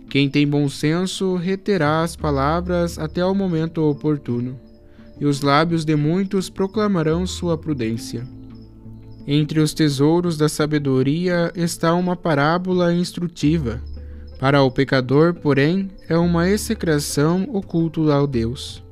Quem 0.09 0.31
tem 0.31 0.49
bom 0.49 0.67
senso 0.67 1.37
reterá 1.37 2.03
as 2.03 2.17
palavras 2.17 2.99
até 2.99 3.23
o 3.23 3.35
momento 3.35 3.83
oportuno, 3.83 4.59
e 5.21 5.27
os 5.27 5.43
lábios 5.43 5.85
de 5.85 5.95
muitos 5.97 6.49
proclamarão 6.49 7.27
sua 7.27 7.59
prudência. 7.59 8.27
Entre 9.27 9.61
os 9.61 9.75
tesouros 9.75 10.37
da 10.37 10.49
sabedoria 10.49 11.53
está 11.55 11.95
uma 11.95 12.17
parábola 12.17 12.93
instrutiva. 12.93 13.81
Para 14.39 14.63
o 14.63 14.71
pecador, 14.71 15.35
porém, 15.35 15.91
é 16.09 16.17
uma 16.17 16.49
execração 16.49 17.49
oculto 17.53 18.11
ao 18.11 18.27
Deus. 18.27 18.83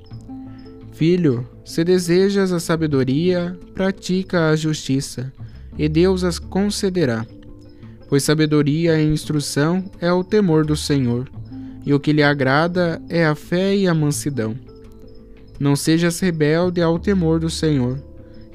Filho, 0.93 1.49
se 1.65 1.83
desejas 1.85 2.53
a 2.53 2.61
sabedoria, 2.61 3.59
pratica 3.75 4.51
a 4.51 4.57
justiça, 4.57 5.33
e 5.77 5.89
Deus 5.89 6.25
as 6.25 6.39
concederá 6.39 7.25
pois 8.09 8.23
sabedoria 8.23 8.99
e 9.01 9.07
instrução 9.07 9.85
é 10.01 10.11
o 10.11 10.25
temor 10.25 10.65
do 10.65 10.75
Senhor, 10.75 11.31
e 11.85 11.93
o 11.93 12.01
que 12.01 12.13
lhe 12.13 12.23
agrada 12.23 13.01
é 13.09 13.27
a 13.27 13.35
fé 13.35 13.77
e 13.77 13.87
a 13.87 13.95
mansidão. 13.95 14.57
Não 15.61 15.77
sejas 15.77 16.19
rebelde 16.19 16.81
ao 16.81 16.99
temor 16.99 17.39
do 17.39 17.51
Senhor, 17.51 18.03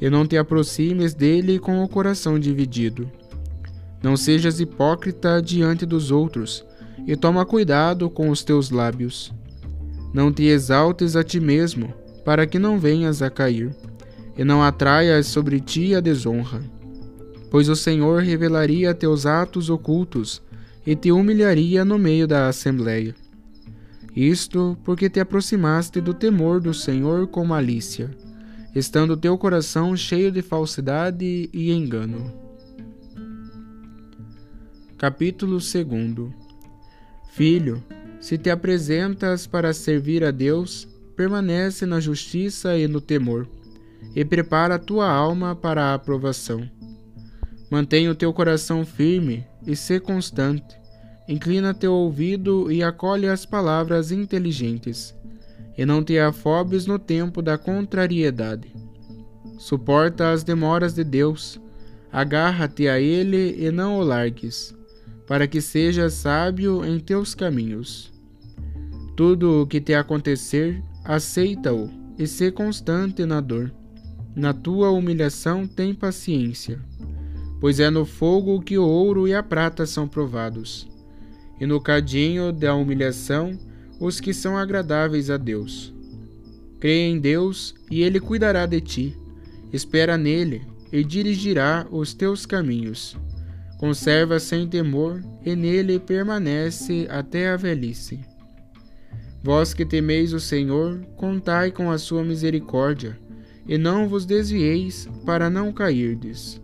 e 0.03 0.09
não 0.09 0.27
te 0.27 0.37
aproximes 0.37 1.13
dele 1.13 1.57
com 1.57 1.81
o 1.81 1.87
coração 1.87 2.37
dividido. 2.37 3.09
Não 4.03 4.17
sejas 4.17 4.59
hipócrita 4.59 5.41
diante 5.41 5.85
dos 5.85 6.11
outros, 6.11 6.65
e 7.07 7.15
toma 7.15 7.45
cuidado 7.45 8.09
com 8.09 8.29
os 8.29 8.43
teus 8.43 8.69
lábios. 8.69 9.33
Não 10.13 10.31
te 10.31 10.43
exaltes 10.43 11.15
a 11.15 11.23
ti 11.23 11.39
mesmo, 11.39 11.93
para 12.25 12.45
que 12.45 12.59
não 12.59 12.77
venhas 12.77 13.21
a 13.21 13.29
cair, 13.29 13.73
e 14.37 14.43
não 14.43 14.61
atraias 14.61 15.27
sobre 15.27 15.61
ti 15.61 15.95
a 15.95 16.01
desonra 16.01 16.61
pois 17.53 17.69
o 17.69 17.75
Senhor 17.75 18.23
revelaria 18.23 18.95
teus 18.95 19.27
atos 19.27 19.69
ocultos 19.69 20.41
e 20.83 20.95
te 20.95 21.11
humilharia 21.11 21.85
no 21.85 21.99
meio 21.99 22.27
da 22.27 22.47
assembleia. 22.47 23.13
Isto 24.15 24.75
porque 24.83 25.07
te 25.07 25.19
aproximaste 25.19 26.01
do 26.01 26.15
temor 26.15 26.59
do 26.59 26.73
Senhor 26.73 27.27
com 27.27 27.45
malícia, 27.45 28.09
estando 28.73 29.17
teu 29.17 29.37
coração 29.37 29.95
cheio 29.95 30.31
de 30.31 30.41
falsidade 30.41 31.49
e 31.53 31.71
engano. 31.71 32.31
Capítulo 34.97 35.57
2 35.57 36.33
Filho, 37.31 37.83
se 38.19 38.37
te 38.37 38.49
apresentas 38.49 39.45
para 39.45 39.73
servir 39.73 40.23
a 40.23 40.31
Deus, 40.31 40.87
permanece 41.15 41.85
na 41.85 41.99
justiça 41.99 42.77
e 42.77 42.87
no 42.87 43.01
temor, 43.01 43.47
e 44.15 44.23
prepara 44.23 44.75
a 44.75 44.79
tua 44.79 45.09
alma 45.11 45.55
para 45.55 45.85
a 45.85 45.93
aprovação 45.93 46.69
Mantenha 47.73 48.11
o 48.11 48.15
teu 48.15 48.31
coração 48.31 48.85
firme 48.85 49.43
e 49.65 49.75
sê 49.75 49.99
constante. 49.99 50.79
Inclina 51.27 51.73
teu 51.73 51.91
ouvido 51.91 52.71
e 52.71 52.83
acolhe 52.83 53.27
as 53.27 53.47
palavras 53.47 54.11
inteligentes, 54.11 55.11
e 55.77 55.85
não 55.85 56.03
te 56.03 56.17
afobes 56.19 56.85
no 56.85 56.99
tempo 56.99 57.41
da 57.41 57.57
contrariedade. 57.57 58.73
Suporta 59.57 60.31
as 60.31 60.43
demoras 60.43 60.93
de 60.93 61.03
Deus, 61.03 61.59
agarra-te 62.11 62.87
a 62.87 62.99
Ele 62.99 63.55
e 63.57 63.71
não 63.71 63.97
o 63.97 64.03
largues, 64.03 64.75
para 65.27 65.47
que 65.47 65.61
sejas 65.61 66.13
sábio 66.13 66.83
em 66.85 66.99
teus 66.99 67.33
caminhos. 67.33 68.11
Tudo 69.15 69.61
o 69.61 69.67
que 69.67 69.79
te 69.79 69.93
acontecer, 69.93 70.83
aceita-o 71.03 71.89
e 72.17 72.27
sê 72.27 72.51
constante 72.51 73.25
na 73.25 73.39
dor. 73.39 73.71
Na 74.35 74.53
tua 74.53 74.89
humilhação, 74.89 75.67
tem 75.67 75.93
paciência 75.93 76.79
pois 77.63 77.79
é 77.79 77.89
no 77.89 78.03
fogo 78.03 78.61
que 78.61 78.77
o 78.77 78.85
ouro 78.85 79.25
e 79.25 79.33
a 79.33 79.41
prata 79.41 79.85
são 79.85 80.05
provados, 80.05 80.85
e 81.61 81.65
no 81.65 81.79
cadinho 81.79 82.51
da 82.51 82.75
humilhação 82.75 83.57
os 84.03 84.19
que 84.19 84.33
são 84.33 84.57
agradáveis 84.57 85.29
a 85.29 85.37
Deus. 85.37 85.93
Crê 86.77 87.07
em 87.07 87.17
Deus 87.17 87.73
e 87.89 88.03
Ele 88.03 88.19
cuidará 88.19 88.65
de 88.65 88.81
ti. 88.81 89.17
Espera 89.71 90.17
nele 90.17 90.61
e 90.91 91.05
dirigirá 91.05 91.87
os 91.89 92.13
teus 92.13 92.45
caminhos. 92.45 93.15
Conserva 93.79 94.41
sem 94.41 94.67
temor 94.67 95.23
e 95.45 95.55
nele 95.55 95.99
permanece 95.99 97.07
até 97.09 97.49
a 97.49 97.55
velhice. 97.55 98.19
Vós 99.41 99.73
que 99.73 99.85
temeis 99.85 100.33
o 100.33 100.39
Senhor, 100.39 100.99
contai 101.15 101.71
com 101.71 101.89
a 101.89 101.97
sua 101.97 102.25
misericórdia, 102.25 103.17
e 103.65 103.77
não 103.77 104.09
vos 104.09 104.25
desvieis 104.25 105.07
para 105.25 105.49
não 105.49 105.71
cairdes. 105.71 106.61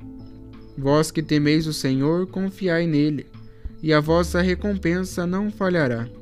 Vós 0.77 1.09
que 1.09 1.23
temeis 1.23 1.67
o 1.67 1.73
Senhor, 1.73 2.27
confiai 2.27 2.85
nele, 2.85 3.27
e 3.81 3.93
a 3.93 4.01
vossa 4.01 4.41
recompensa 4.41 5.25
não 5.25 5.49
falhará. 5.49 6.18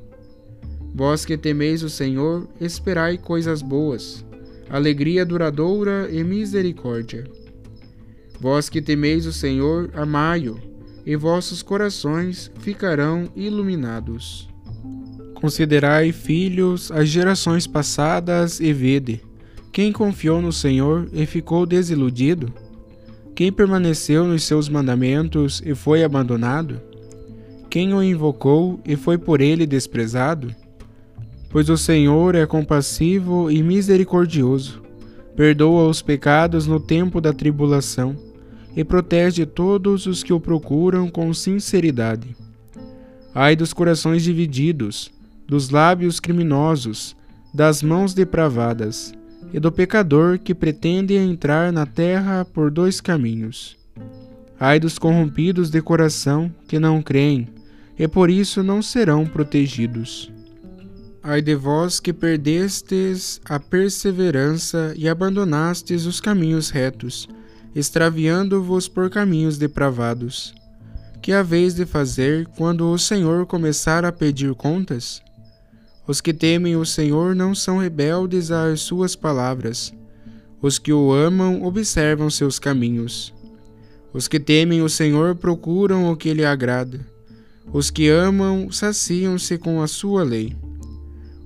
Vós 0.97 1.23
que 1.23 1.37
temeis 1.37 1.83
o 1.83 1.91
Senhor, 1.91 2.49
esperai 2.59 3.19
coisas 3.19 3.61
boas, 3.61 4.25
alegria 4.67 5.23
duradoura 5.23 6.09
e 6.11 6.23
misericórdia. 6.23 7.23
Vós 8.41 8.67
que 8.67 8.81
temeis 8.81 9.27
o 9.27 9.31
Senhor, 9.31 9.91
amai-o, 9.93 10.59
e 11.05 11.15
vossos 11.15 11.61
corações 11.61 12.51
ficarão 12.61 13.29
iluminados. 13.35 14.49
Considerai, 15.35 16.11
filhos, 16.11 16.91
as 16.91 17.07
gerações 17.07 17.67
passadas 17.67 18.59
e 18.59 18.73
vede. 18.73 19.21
Quem 19.71 19.93
confiou 19.93 20.41
no 20.41 20.51
Senhor 20.51 21.07
e 21.13 21.27
ficou 21.27 21.67
desiludido? 21.67 22.51
Quem 23.35 23.51
permaneceu 23.51 24.25
nos 24.25 24.41
seus 24.45 24.67
mandamentos 24.67 25.61
e 25.63 25.75
foi 25.75 26.03
abandonado? 26.03 26.81
Quem 27.69 27.93
o 27.93 28.01
invocou 28.01 28.79
e 28.83 28.95
foi 28.95 29.19
por 29.19 29.41
ele 29.41 29.67
desprezado? 29.67 30.55
Pois 31.57 31.69
o 31.69 31.75
Senhor 31.75 32.35
é 32.35 32.45
compassivo 32.45 33.49
e 33.49 33.63
misericordioso, 33.63 34.79
perdoa 35.35 35.89
os 35.89 36.03
pecados 36.03 36.67
no 36.67 36.79
tempo 36.79 37.19
da 37.19 37.33
tribulação 37.33 38.15
e 38.75 38.83
protege 38.83 39.43
todos 39.43 40.05
os 40.05 40.21
que 40.21 40.31
o 40.31 40.39
procuram 40.39 41.09
com 41.09 41.33
sinceridade. 41.33 42.35
Ai 43.33 43.55
dos 43.55 43.73
corações 43.73 44.21
divididos, 44.21 45.11
dos 45.47 45.71
lábios 45.71 46.19
criminosos, 46.19 47.15
das 47.51 47.81
mãos 47.81 48.13
depravadas, 48.13 49.11
e 49.51 49.59
do 49.59 49.71
pecador 49.71 50.37
que 50.37 50.53
pretende 50.53 51.15
entrar 51.15 51.73
na 51.73 51.87
terra 51.87 52.45
por 52.45 52.69
dois 52.69 53.01
caminhos. 53.01 53.75
Ai 54.59 54.79
dos 54.79 54.99
corrompidos 54.99 55.71
de 55.71 55.81
coração 55.81 56.53
que 56.67 56.77
não 56.77 57.01
creem, 57.01 57.47
e 57.97 58.07
por 58.07 58.29
isso 58.29 58.61
não 58.61 58.79
serão 58.79 59.25
protegidos. 59.25 60.31
Ai 61.23 61.41
de 61.41 61.55
vós 61.55 61.99
que 61.99 62.13
perdestes 62.13 63.41
a 63.45 63.59
perseverança 63.59 64.93
e 64.95 65.09
abandonastes 65.09 66.05
os 66.05 66.21
caminhos 66.21 66.69
retos, 66.69 67.27
extraviando-vos 67.75 68.87
por 68.87 69.09
caminhos 69.09 69.57
depravados. 69.57 70.53
Que 71.21 71.33
haveis 71.33 71.73
de 71.73 71.85
fazer 71.85 72.47
quando 72.55 72.89
o 72.89 72.97
Senhor 72.97 73.45
começar 73.45 74.05
a 74.05 74.11
pedir 74.11 74.53
contas? 74.55 75.21
Os 76.07 76.21
que 76.21 76.33
temem 76.33 76.77
o 76.77 76.85
Senhor 76.85 77.35
não 77.35 77.53
são 77.53 77.79
rebeldes 77.79 78.49
às 78.49 78.79
suas 78.79 79.15
palavras. 79.15 79.93
Os 80.61 80.79
que 80.79 80.93
o 80.93 81.11
amam 81.11 81.63
observam 81.63 82.29
seus 82.29 82.57
caminhos. 82.57 83.33
Os 84.13 84.27
que 84.27 84.39
temem 84.39 84.81
o 84.81 84.87
Senhor 84.87 85.35
procuram 85.35 86.09
o 86.09 86.15
que 86.15 86.33
lhe 86.33 86.45
agrada. 86.45 87.05
Os 87.73 87.89
que 87.89 88.07
amam 88.07 88.71
saciam-se 88.71 89.57
com 89.57 89.81
a 89.81 89.87
sua 89.87 90.23
lei. 90.23 90.55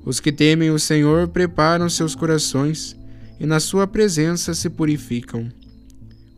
Os 0.03 0.19
que 0.19 0.31
temem 0.31 0.71
o 0.71 0.79
Senhor 0.79 1.27
preparam 1.27 1.89
seus 1.89 2.15
corações 2.15 2.95
e 3.39 3.45
na 3.45 3.59
sua 3.59 3.85
presença 3.85 4.53
se 4.53 4.69
purificam. 4.69 5.49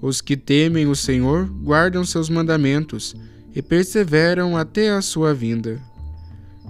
Os 0.02 0.19
que 0.19 0.36
temem 0.36 0.86
o 0.86 0.95
Senhor 0.95 1.45
guardam 1.45 2.04
seus 2.04 2.30
mandamentos 2.30 3.15
e 3.56 3.62
perseveram 3.62 4.58
até 4.58 4.89
a 4.89 5.02
sua 5.02 5.34
vinda. 5.34 5.82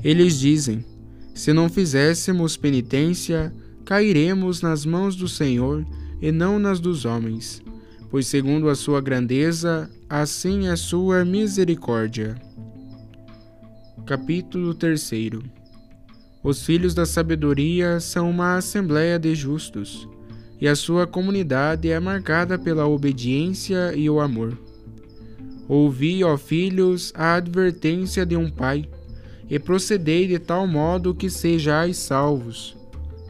Eles 0.03 0.39
dizem: 0.39 0.85
Se 1.33 1.51
não 1.51 1.67
fizéssemos 1.67 2.55
penitência, 2.55 3.51
cairemos 3.85 4.61
nas 4.61 4.85
mãos 4.85 5.15
do 5.15 5.27
Senhor 5.27 5.85
e 6.21 6.31
não 6.31 6.59
nas 6.59 6.79
dos 6.79 7.05
homens, 7.05 7.61
pois 8.11 8.27
segundo 8.27 8.69
a 8.69 8.75
sua 8.75 9.01
grandeza, 9.01 9.89
assim 10.07 10.67
é 10.67 10.75
sua 10.75 11.25
misericórdia. 11.25 12.35
Capítulo 14.05 14.73
3 14.73 15.01
Os 16.43 16.65
filhos 16.65 16.93
da 16.93 17.05
sabedoria 17.05 18.01
são 18.01 18.29
uma 18.29 18.57
assembléia 18.57 19.17
de 19.17 19.33
justos, 19.33 20.09
e 20.59 20.67
a 20.67 20.75
sua 20.75 21.07
comunidade 21.07 21.89
é 21.89 21.97
marcada 22.01 22.59
pela 22.59 22.85
obediência 22.85 23.95
e 23.95 24.09
o 24.09 24.19
amor. 24.19 24.57
Ouvi, 25.69 26.21
ó 26.21 26.37
filhos, 26.37 27.13
a 27.15 27.35
advertência 27.35 28.25
de 28.25 28.35
um 28.35 28.49
pai, 28.49 28.89
e 29.49 29.57
procedei 29.57 30.27
de 30.27 30.37
tal 30.37 30.67
modo 30.67 31.15
que 31.15 31.29
sejais 31.29 31.95
salvos. 31.95 32.75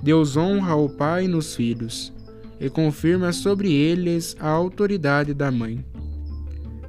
Deus 0.01 0.35
honra 0.35 0.75
o 0.75 0.89
pai 0.89 1.27
nos 1.27 1.55
filhos, 1.55 2.11
e 2.59 2.67
confirma 2.67 3.31
sobre 3.31 3.71
eles 3.71 4.35
a 4.39 4.49
autoridade 4.49 5.35
da 5.35 5.51
mãe. 5.51 5.85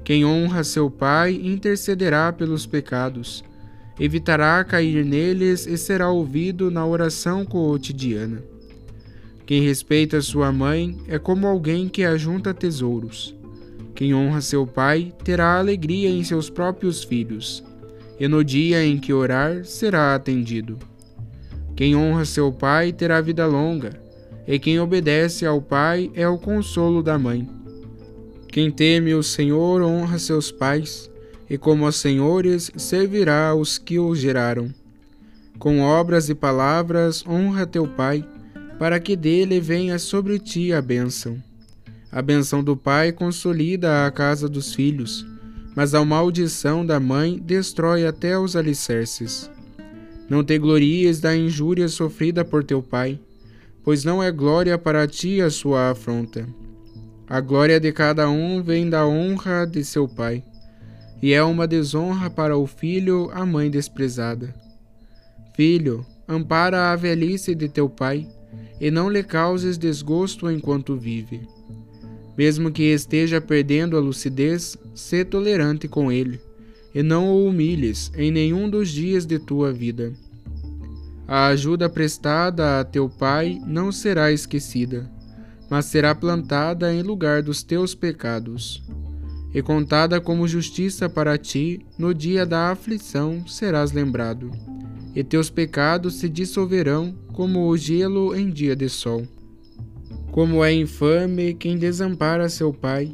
Quem 0.02 0.24
honra 0.24 0.64
seu 0.64 0.90
pai 0.90 1.34
intercederá 1.34 2.32
pelos 2.32 2.64
pecados, 2.64 3.44
evitará 3.98 4.62
cair 4.64 5.04
neles 5.04 5.66
e 5.66 5.76
será 5.76 6.10
ouvido 6.10 6.70
na 6.70 6.86
oração 6.86 7.44
cotidiana. 7.44 8.42
Quem 9.46 9.62
respeita 9.62 10.20
sua 10.20 10.50
mãe 10.50 10.98
é 11.06 11.18
como 11.18 11.46
alguém 11.46 11.88
que 11.88 12.04
ajunta 12.04 12.54
tesouros 12.54 13.34
quem 13.94 14.12
honra 14.12 14.40
seu 14.40 14.66
pai 14.66 15.12
terá 15.22 15.56
alegria 15.56 16.08
em 16.08 16.24
seus 16.24 16.50
próprios 16.50 17.04
filhos, 17.04 17.62
e 18.18 18.26
no 18.26 18.44
dia 18.44 18.84
em 18.84 18.98
que 18.98 19.12
orar 19.12 19.64
será 19.64 20.16
atendido. 20.16 20.76
Quem 21.76 21.94
honra 21.94 22.24
seu 22.24 22.52
pai 22.52 22.92
terá 22.92 23.20
vida 23.20 23.46
longa, 23.46 23.92
e 24.46 24.58
quem 24.58 24.80
obedece 24.80 25.46
ao 25.46 25.62
pai 25.62 26.10
é 26.14 26.28
o 26.28 26.38
consolo 26.38 27.02
da 27.02 27.16
mãe. 27.16 27.48
Quem 28.48 28.70
teme 28.70 29.14
o 29.14 29.22
Senhor 29.22 29.80
honra 29.80 30.18
seus 30.18 30.50
pais, 30.50 31.08
e 31.54 31.58
como 31.58 31.86
aos 31.86 31.94
senhores 31.94 32.68
servirá 32.76 33.54
os 33.54 33.78
que 33.78 33.96
o 33.96 34.12
geraram. 34.12 34.74
Com 35.56 35.80
obras 35.80 36.28
e 36.28 36.34
palavras 36.34 37.24
honra 37.24 37.64
teu 37.64 37.86
pai, 37.86 38.26
para 38.76 38.98
que 38.98 39.14
dele 39.14 39.60
venha 39.60 39.96
sobre 40.00 40.40
ti 40.40 40.72
a 40.72 40.82
bênção. 40.82 41.40
A 42.10 42.20
benção 42.20 42.62
do 42.62 42.76
pai 42.76 43.12
consolida 43.12 44.04
a 44.04 44.10
casa 44.10 44.48
dos 44.48 44.74
filhos, 44.74 45.24
mas 45.76 45.94
a 45.94 46.04
maldição 46.04 46.84
da 46.84 46.98
mãe 46.98 47.38
destrói 47.38 48.04
até 48.04 48.36
os 48.36 48.56
alicerces. 48.56 49.48
Não 50.28 50.42
te 50.42 50.58
glories 50.58 51.20
da 51.20 51.36
injúria 51.36 51.86
sofrida 51.86 52.44
por 52.44 52.64
teu 52.64 52.82
pai, 52.82 53.20
pois 53.84 54.02
não 54.02 54.20
é 54.20 54.32
glória 54.32 54.76
para 54.76 55.06
ti 55.06 55.40
a 55.40 55.48
sua 55.50 55.92
afronta. 55.92 56.48
A 57.28 57.40
glória 57.40 57.78
de 57.78 57.92
cada 57.92 58.28
um 58.28 58.60
vem 58.60 58.90
da 58.90 59.06
honra 59.06 59.64
de 59.64 59.84
seu 59.84 60.08
pai, 60.08 60.42
e 61.24 61.32
é 61.32 61.42
uma 61.42 61.66
desonra 61.66 62.28
para 62.28 62.54
o 62.54 62.66
filho 62.66 63.30
a 63.32 63.46
mãe 63.46 63.70
desprezada. 63.70 64.54
Filho, 65.54 66.04
ampara 66.28 66.92
a 66.92 66.96
velhice 66.96 67.54
de 67.54 67.66
teu 67.66 67.88
pai, 67.88 68.28
e 68.78 68.90
não 68.90 69.08
lhe 69.08 69.22
causes 69.22 69.78
desgosto 69.78 70.50
enquanto 70.50 70.98
vive. 70.98 71.40
Mesmo 72.36 72.70
que 72.70 72.82
esteja 72.82 73.40
perdendo 73.40 73.96
a 73.96 74.00
lucidez, 74.00 74.76
sê 74.94 75.24
tolerante 75.24 75.88
com 75.88 76.12
ele, 76.12 76.38
e 76.94 77.02
não 77.02 77.30
o 77.30 77.48
humilhes 77.48 78.12
em 78.14 78.30
nenhum 78.30 78.68
dos 78.68 78.90
dias 78.90 79.24
de 79.24 79.38
tua 79.38 79.72
vida. 79.72 80.12
A 81.26 81.46
ajuda 81.46 81.88
prestada 81.88 82.80
a 82.80 82.84
teu 82.84 83.08
pai 83.08 83.62
não 83.66 83.90
será 83.90 84.30
esquecida, 84.30 85.10
mas 85.70 85.86
será 85.86 86.14
plantada 86.14 86.92
em 86.92 87.00
lugar 87.00 87.42
dos 87.42 87.62
teus 87.62 87.94
pecados. 87.94 88.82
E 89.54 89.62
contada 89.62 90.20
como 90.20 90.48
justiça 90.48 91.08
para 91.08 91.38
ti, 91.38 91.80
no 91.96 92.12
dia 92.12 92.44
da 92.44 92.72
aflição 92.72 93.46
serás 93.46 93.92
lembrado, 93.92 94.50
e 95.14 95.22
teus 95.22 95.48
pecados 95.48 96.16
se 96.16 96.28
dissolverão 96.28 97.14
como 97.32 97.68
o 97.68 97.76
gelo 97.76 98.34
em 98.34 98.50
dia 98.50 98.74
de 98.74 98.88
sol. 98.88 99.22
Como 100.32 100.64
é 100.64 100.72
infame 100.72 101.54
quem 101.54 101.78
desampara 101.78 102.48
seu 102.48 102.72
pai, 102.74 103.12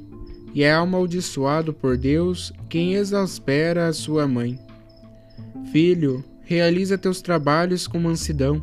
e 0.55 0.63
é 0.63 0.73
amaldiçoado 0.73 1.75
por 1.75 1.99
Deus 1.99 2.53
quem 2.71 2.95
exaspera 2.95 3.87
a 3.87 3.93
sua 3.93 4.27
mãe. 4.27 4.59
Filho, 5.71 6.25
realiza 6.41 6.97
teus 6.97 7.21
trabalhos 7.21 7.87
com 7.87 7.99
mansidão, 7.99 8.63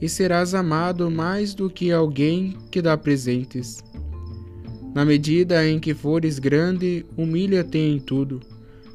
e 0.00 0.08
serás 0.08 0.54
amado 0.54 1.10
mais 1.10 1.54
do 1.54 1.70
que 1.70 1.90
alguém 1.90 2.58
que 2.70 2.82
dá 2.82 2.96
presentes. 2.96 3.82
Na 4.94 5.04
medida 5.04 5.66
em 5.68 5.80
que 5.80 5.92
fores 5.92 6.38
grande, 6.38 7.04
humilha-te 7.16 7.78
em 7.78 7.98
tudo, 7.98 8.40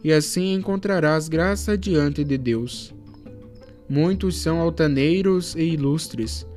e 0.01 0.13
assim 0.13 0.53
encontrarás 0.53 1.27
graça 1.27 1.77
diante 1.77 2.23
de 2.23 2.37
Deus. 2.37 2.93
Muitos 3.89 4.37
são 4.37 4.61
altaneiros 4.61 5.55
e 5.55 5.63
ilustres, 5.63 6.47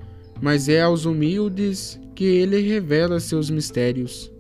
mas 0.41 0.69
é 0.69 0.83
aos 0.83 1.07
humildes 1.07 1.99
que 2.15 2.25
ele 2.25 2.61
revela 2.61 3.19
seus 3.19 3.51
mistérios. 3.51 4.31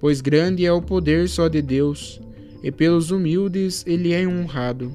Pois 0.00 0.22
grande 0.22 0.64
é 0.64 0.72
o 0.72 0.80
poder 0.80 1.28
só 1.28 1.46
de 1.46 1.60
Deus, 1.60 2.18
e 2.62 2.70
pelos 2.72 3.10
humildes 3.10 3.84
ele 3.86 4.12
é 4.12 4.26
honrado. 4.26 4.90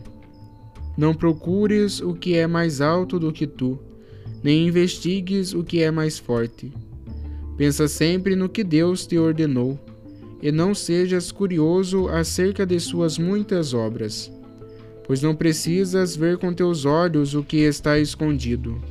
Não 0.98 1.13
procures 1.13 2.02
o 2.02 2.15
que 2.15 2.36
é 2.36 2.48
mais 2.48 2.82
alto 2.82 3.20
do 3.20 3.32
que 3.32 3.46
tu, 3.46 3.78
nem 4.44 4.68
investigues 4.68 5.54
o 5.54 5.63
que 5.63 5.84
é 5.84 5.92
mais 5.92 6.18
forte. 6.18 6.72
Pensa 7.60 7.89
sempre 7.89 8.38
no 8.38 8.48
que 8.48 8.63
Deus 8.63 9.06
te 9.06 9.17
ordenou, 9.17 9.78
e 10.41 10.50
não 10.50 10.74
sejas 10.74 11.30
curioso 11.30 12.08
acerca 12.08 12.65
de 12.65 12.80
suas 12.80 13.17
muitas 13.17 13.74
obras, 13.74 14.32
pois 15.06 15.22
não 15.22 15.36
precisas 15.36 16.15
ver 16.15 16.38
com 16.38 16.54
teus 16.54 16.86
olhos 16.86 17.36
o 17.36 17.43
que 17.43 17.58
está 17.58 18.00
escondido. 18.00 18.82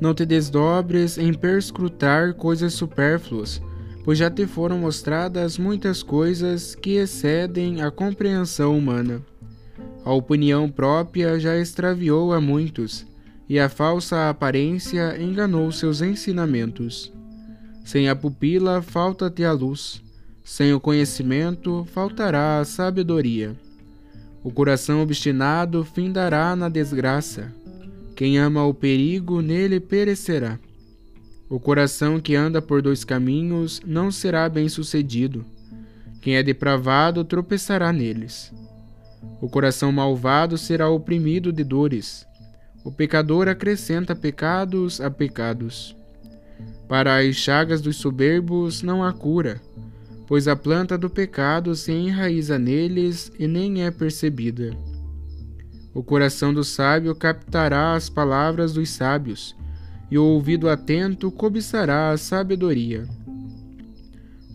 Não 0.00 0.14
te 0.14 0.24
desdobres 0.24 1.18
em 1.18 1.34
perscrutar 1.34 2.34
coisas 2.34 2.72
supérfluas, 2.72 3.60
pois 4.04 4.16
já 4.16 4.30
te 4.30 4.46
foram 4.46 4.78
mostradas 4.78 5.58
muitas 5.58 6.04
coisas 6.04 6.76
que 6.76 6.92
excedem 6.98 7.82
a 7.82 7.90
compreensão 7.90 8.78
humana. 8.78 9.20
A 10.04 10.12
opinião 10.12 10.70
própria 10.70 11.36
já 11.40 11.58
extraviou 11.58 12.32
a 12.32 12.40
muitos, 12.40 13.04
e 13.48 13.58
a 13.58 13.68
falsa 13.68 14.30
aparência 14.30 15.20
enganou 15.20 15.72
seus 15.72 16.00
ensinamentos. 16.00 17.12
Sem 17.84 18.08
a 18.08 18.16
pupila 18.16 18.82
falta-te 18.82 19.44
a 19.44 19.52
luz, 19.52 20.02
sem 20.44 20.72
o 20.72 20.80
conhecimento 20.80 21.86
faltará 21.92 22.60
a 22.60 22.64
sabedoria. 22.64 23.56
O 24.42 24.50
coração 24.50 25.02
obstinado 25.02 25.84
findará 25.84 26.54
na 26.56 26.68
desgraça 26.68 27.52
quem 28.14 28.38
ama 28.38 28.64
o 28.64 28.74
perigo, 28.74 29.40
nele 29.40 29.80
perecerá. 29.80 30.58
O 31.48 31.58
coração 31.58 32.20
que 32.20 32.36
anda 32.36 32.60
por 32.60 32.82
dois 32.82 33.04
caminhos 33.04 33.80
não 33.84 34.10
será 34.10 34.48
bem-sucedido. 34.48 35.44
Quem 36.20 36.36
é 36.36 36.42
depravado 36.42 37.24
tropeçará 37.24 37.92
neles. 37.92 38.52
O 39.40 39.48
coração 39.48 39.90
malvado 39.90 40.56
será 40.56 40.88
oprimido 40.88 41.52
de 41.52 41.64
dores. 41.64 42.26
O 42.84 42.92
pecador 42.92 43.48
acrescenta 43.48 44.14
pecados 44.14 45.00
a 45.00 45.10
pecados. 45.10 45.96
Para 46.88 47.18
as 47.18 47.36
chagas 47.36 47.80
dos 47.80 47.96
soberbos 47.96 48.82
não 48.82 49.02
há 49.02 49.12
cura, 49.12 49.60
pois 50.26 50.46
a 50.46 50.54
planta 50.54 50.96
do 50.96 51.08
pecado 51.08 51.74
se 51.74 51.92
enraiza 51.92 52.58
neles 52.58 53.32
e 53.38 53.46
nem 53.46 53.84
é 53.84 53.90
percebida. 53.90 54.76
O 55.94 56.02
coração 56.02 56.54
do 56.54 56.64
sábio 56.64 57.14
captará 57.14 57.94
as 57.94 58.08
palavras 58.08 58.72
dos 58.72 58.88
sábios, 58.90 59.54
e 60.10 60.18
o 60.18 60.24
ouvido 60.24 60.68
atento 60.68 61.30
cobiçará 61.30 62.10
a 62.10 62.16
sabedoria. 62.16 63.06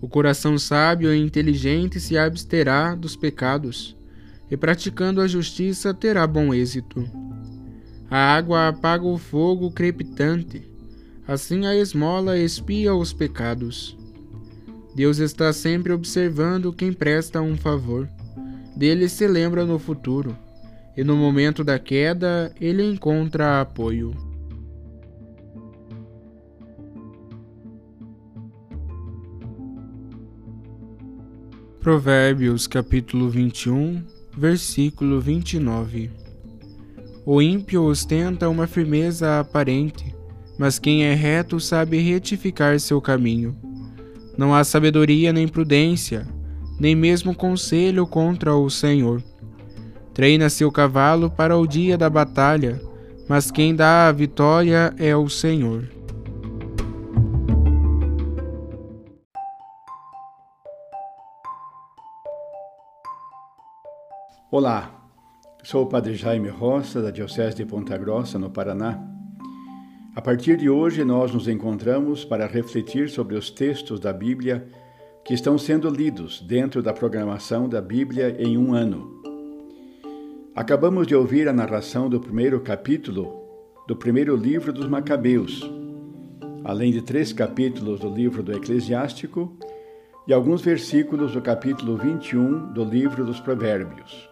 O 0.01 0.07
coração 0.07 0.57
sábio 0.57 1.13
e 1.13 1.19
inteligente 1.19 1.99
se 1.99 2.17
absterá 2.17 2.93
dos 2.93 3.15
pecados, 3.15 3.95
e 4.49 4.55
praticando 4.55 5.21
a 5.21 5.27
justiça 5.27 5.93
terá 5.93 6.25
bom 6.25 6.53
êxito. 6.53 7.07
A 8.09 8.35
água 8.35 8.67
apaga 8.67 9.05
o 9.05 9.17
fogo 9.17 9.69
crepitante, 9.71 10.61
assim 11.27 11.65
a 11.65 11.75
esmola 11.75 12.37
expia 12.39 12.95
os 12.95 13.11
pecados. 13.11 13.97
Deus 14.95 15.17
está 15.17 15.51
sempre 15.51 15.91
observando 15.91 16.71
quem 16.71 16.93
presta 16.93 17.41
um 17.41 17.57
favor. 17.57 18.09
Dele 18.75 19.09
se 19.09 19.27
lembra 19.27 19.65
no 19.65 19.77
futuro, 19.77 20.35
e 20.95 21.03
no 21.03 21.15
momento 21.15 21.63
da 21.63 21.77
queda 21.77 22.53
ele 22.61 22.83
encontra 22.83 23.59
apoio. 23.59 24.15
Provérbios 31.79 32.67
capítulo 32.67 33.29
21, 33.29 34.03
versículo 34.35 35.21
29 35.21 36.11
O 37.25 37.41
ímpio 37.41 37.83
ostenta 37.83 38.49
uma 38.49 38.67
firmeza 38.67 39.39
aparente, 39.39 40.16
mas 40.57 40.79
quem 40.79 41.03
é 41.03 41.13
reto 41.13 41.59
sabe 41.59 41.99
retificar 41.99 42.79
seu 42.79 42.99
caminho. 42.99 43.55
Não 44.37 44.53
há 44.53 44.63
sabedoria 44.63 45.31
nem 45.31 45.47
prudência, 45.47 46.27
nem 46.79 46.95
mesmo 46.95 47.35
conselho 47.35 48.05
contra 48.07 48.55
o 48.55 48.69
Senhor. 48.69 49.21
Treina 50.13 50.49
seu 50.49 50.71
cavalo 50.71 51.29
para 51.29 51.57
o 51.57 51.67
dia 51.67 51.97
da 51.97 52.09
batalha, 52.09 52.81
mas 53.27 53.51
quem 53.51 53.75
dá 53.75 54.07
a 54.07 54.11
vitória 54.11 54.93
é 54.97 55.15
o 55.15 55.29
Senhor. 55.29 55.87
Olá, 64.49 64.91
sou 65.61 65.83
o 65.83 65.87
Padre 65.87 66.15
Jaime 66.15 66.49
Roça, 66.49 67.01
da 67.01 67.11
Diocese 67.11 67.57
de 67.57 67.65
Ponta 67.65 67.97
Grossa, 67.97 68.39
no 68.39 68.49
Paraná. 68.49 69.16
A 70.17 70.21
partir 70.21 70.57
de 70.57 70.67
hoje, 70.67 71.03
nós 71.03 71.31
nos 71.31 71.47
encontramos 71.47 72.25
para 72.25 72.47
refletir 72.47 73.07
sobre 73.07 73.35
os 73.35 73.51
textos 73.51 73.99
da 73.99 74.11
Bíblia 74.11 74.67
que 75.23 75.31
estão 75.31 75.59
sendo 75.59 75.87
lidos 75.91 76.41
dentro 76.41 76.81
da 76.81 76.91
programação 76.91 77.69
da 77.69 77.79
Bíblia 77.79 78.35
em 78.39 78.57
um 78.57 78.73
ano. 78.73 79.21
Acabamos 80.55 81.05
de 81.05 81.13
ouvir 81.13 81.47
a 81.47 81.53
narração 81.53 82.09
do 82.09 82.19
primeiro 82.19 82.59
capítulo 82.61 83.31
do 83.87 83.95
primeiro 83.95 84.35
livro 84.35 84.73
dos 84.73 84.87
Macabeus, 84.87 85.61
além 86.63 86.91
de 86.91 87.03
três 87.03 87.31
capítulos 87.31 87.99
do 87.99 88.09
livro 88.09 88.41
do 88.41 88.53
Eclesiástico 88.53 89.55
e 90.27 90.33
alguns 90.33 90.63
versículos 90.63 91.33
do 91.33 91.43
capítulo 91.43 91.95
21 91.95 92.73
do 92.73 92.83
livro 92.83 93.23
dos 93.23 93.39
Provérbios. 93.39 94.27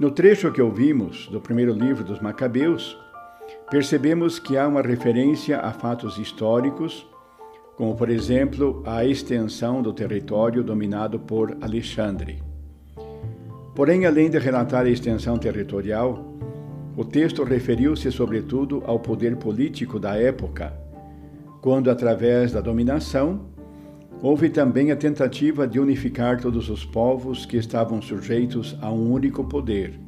No 0.00 0.10
trecho 0.10 0.50
que 0.50 0.60
ouvimos 0.60 1.28
do 1.28 1.40
primeiro 1.40 1.72
livro 1.72 2.02
dos 2.02 2.18
Macabeus, 2.18 2.98
percebemos 3.72 4.38
que 4.38 4.58
há 4.58 4.68
uma 4.68 4.82
referência 4.82 5.58
a 5.58 5.72
fatos 5.72 6.18
históricos, 6.18 7.08
como 7.74 7.96
por 7.96 8.10
exemplo 8.10 8.82
a 8.84 9.02
extensão 9.02 9.80
do 9.80 9.94
território 9.94 10.62
dominado 10.62 11.18
por 11.18 11.56
Alexandre. 11.58 12.42
Porém, 13.74 14.04
além 14.04 14.28
de 14.28 14.38
relatar 14.38 14.84
a 14.84 14.90
extensão 14.90 15.38
territorial, 15.38 16.36
o 16.94 17.02
texto 17.02 17.44
referiu-se 17.44 18.12
sobretudo 18.12 18.82
ao 18.84 19.00
poder 19.00 19.36
político 19.36 19.98
da 19.98 20.16
época, 20.16 20.74
quando, 21.62 21.90
através 21.90 22.52
da 22.52 22.60
dominação, 22.60 23.50
Houve 24.22 24.50
também 24.50 24.92
a 24.92 24.96
tentativa 24.96 25.66
de 25.66 25.80
unificar 25.80 26.40
todos 26.40 26.70
os 26.70 26.84
povos 26.84 27.44
que 27.44 27.56
estavam 27.56 28.00
sujeitos 28.00 28.78
a 28.80 28.88
um 28.88 29.10
único 29.10 29.42
poder. 29.42 29.98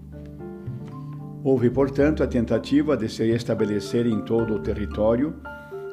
Houve, 1.46 1.68
portanto, 1.68 2.22
a 2.22 2.26
tentativa 2.26 2.96
de 2.96 3.06
se 3.06 3.22
estabelecer 3.28 4.06
em 4.06 4.22
todo 4.22 4.54
o 4.54 4.60
território 4.60 5.34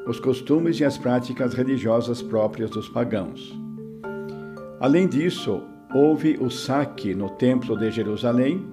os 0.06 0.18
costumes 0.18 0.80
e 0.80 0.84
as 0.84 0.96
práticas 0.96 1.52
religiosas 1.52 2.22
próprias 2.22 2.70
dos 2.70 2.88
pagãos. 2.88 3.54
Além 4.80 5.06
disso, 5.06 5.62
houve 5.94 6.38
o 6.40 6.48
saque 6.48 7.14
no 7.14 7.28
Templo 7.28 7.78
de 7.78 7.90
Jerusalém, 7.90 8.66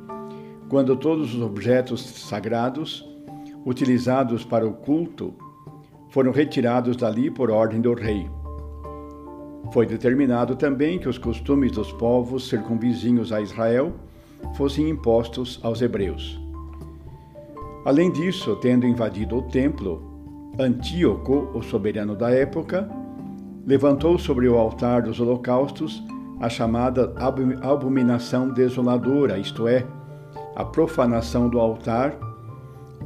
quando 0.69 0.95
todos 0.95 1.35
os 1.35 1.41
objetos 1.41 2.01
sagrados 2.01 3.05
utilizados 3.65 4.45
para 4.45 4.65
o 4.65 4.71
culto 4.71 5.33
foram 6.11 6.31
retirados 6.31 6.95
dali 6.95 7.29
por 7.29 7.51
ordem 7.51 7.81
do 7.81 7.93
rei. 7.93 8.25
Foi 9.73 9.85
determinado 9.85 10.55
também 10.55 10.97
que 10.97 11.09
os 11.09 11.17
costumes 11.17 11.73
dos 11.73 11.91
povos 11.91 12.47
circunvizinhos 12.47 13.33
a 13.33 13.41
Israel 13.41 13.91
fossem 14.55 14.89
impostos 14.89 15.59
aos 15.61 15.81
hebreus. 15.81 16.48
Além 17.85 18.11
disso, 18.11 18.55
tendo 18.57 18.85
invadido 18.85 19.37
o 19.37 19.41
templo, 19.43 20.51
Antíoco, 20.59 21.49
o 21.53 21.61
soberano 21.61 22.15
da 22.15 22.29
época, 22.31 22.89
levantou 23.65 24.17
sobre 24.17 24.47
o 24.47 24.57
altar 24.57 25.03
dos 25.03 25.19
holocaustos 25.19 26.03
a 26.39 26.49
chamada 26.49 27.13
abominação 27.61 28.49
desoladora, 28.49 29.37
isto 29.37 29.67
é, 29.67 29.85
a 30.55 30.63
profanação 30.63 31.49
do 31.49 31.59
altar 31.59 32.17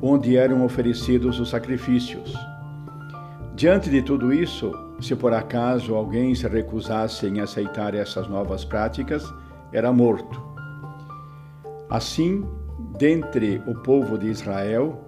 onde 0.01 0.35
eram 0.35 0.65
oferecidos 0.65 1.39
os 1.39 1.49
sacrifícios. 1.49 2.33
Diante 3.55 3.89
de 3.89 4.01
tudo 4.01 4.33
isso, 4.33 4.71
se 4.99 5.15
por 5.15 5.33
acaso 5.33 5.95
alguém 5.95 6.33
se 6.33 6.47
recusasse 6.47 7.27
em 7.27 7.39
aceitar 7.39 7.93
essas 7.93 8.27
novas 8.27 8.65
práticas, 8.65 9.31
era 9.71 9.93
morto. 9.93 10.41
Assim, 11.89 12.43
dentre 12.97 13.61
o 13.65 13.73
povo 13.75 14.17
de 14.17 14.27
Israel, 14.27 15.05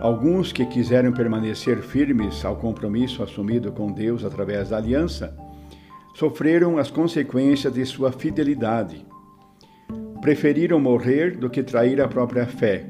alguns 0.00 0.52
que 0.52 0.64
quiseram 0.64 1.12
permanecer 1.12 1.82
firmes 1.82 2.44
ao 2.44 2.56
compromisso 2.56 3.22
assumido 3.22 3.70
com 3.72 3.92
Deus 3.92 4.24
através 4.24 4.70
da 4.70 4.78
aliança, 4.78 5.36
sofreram 6.14 6.78
as 6.78 6.90
consequências 6.90 7.72
de 7.72 7.84
sua 7.84 8.12
fidelidade. 8.12 9.06
Preferiram 10.20 10.80
morrer 10.80 11.36
do 11.36 11.50
que 11.50 11.62
trair 11.62 12.00
a 12.00 12.08
própria 12.08 12.46
fé. 12.46 12.86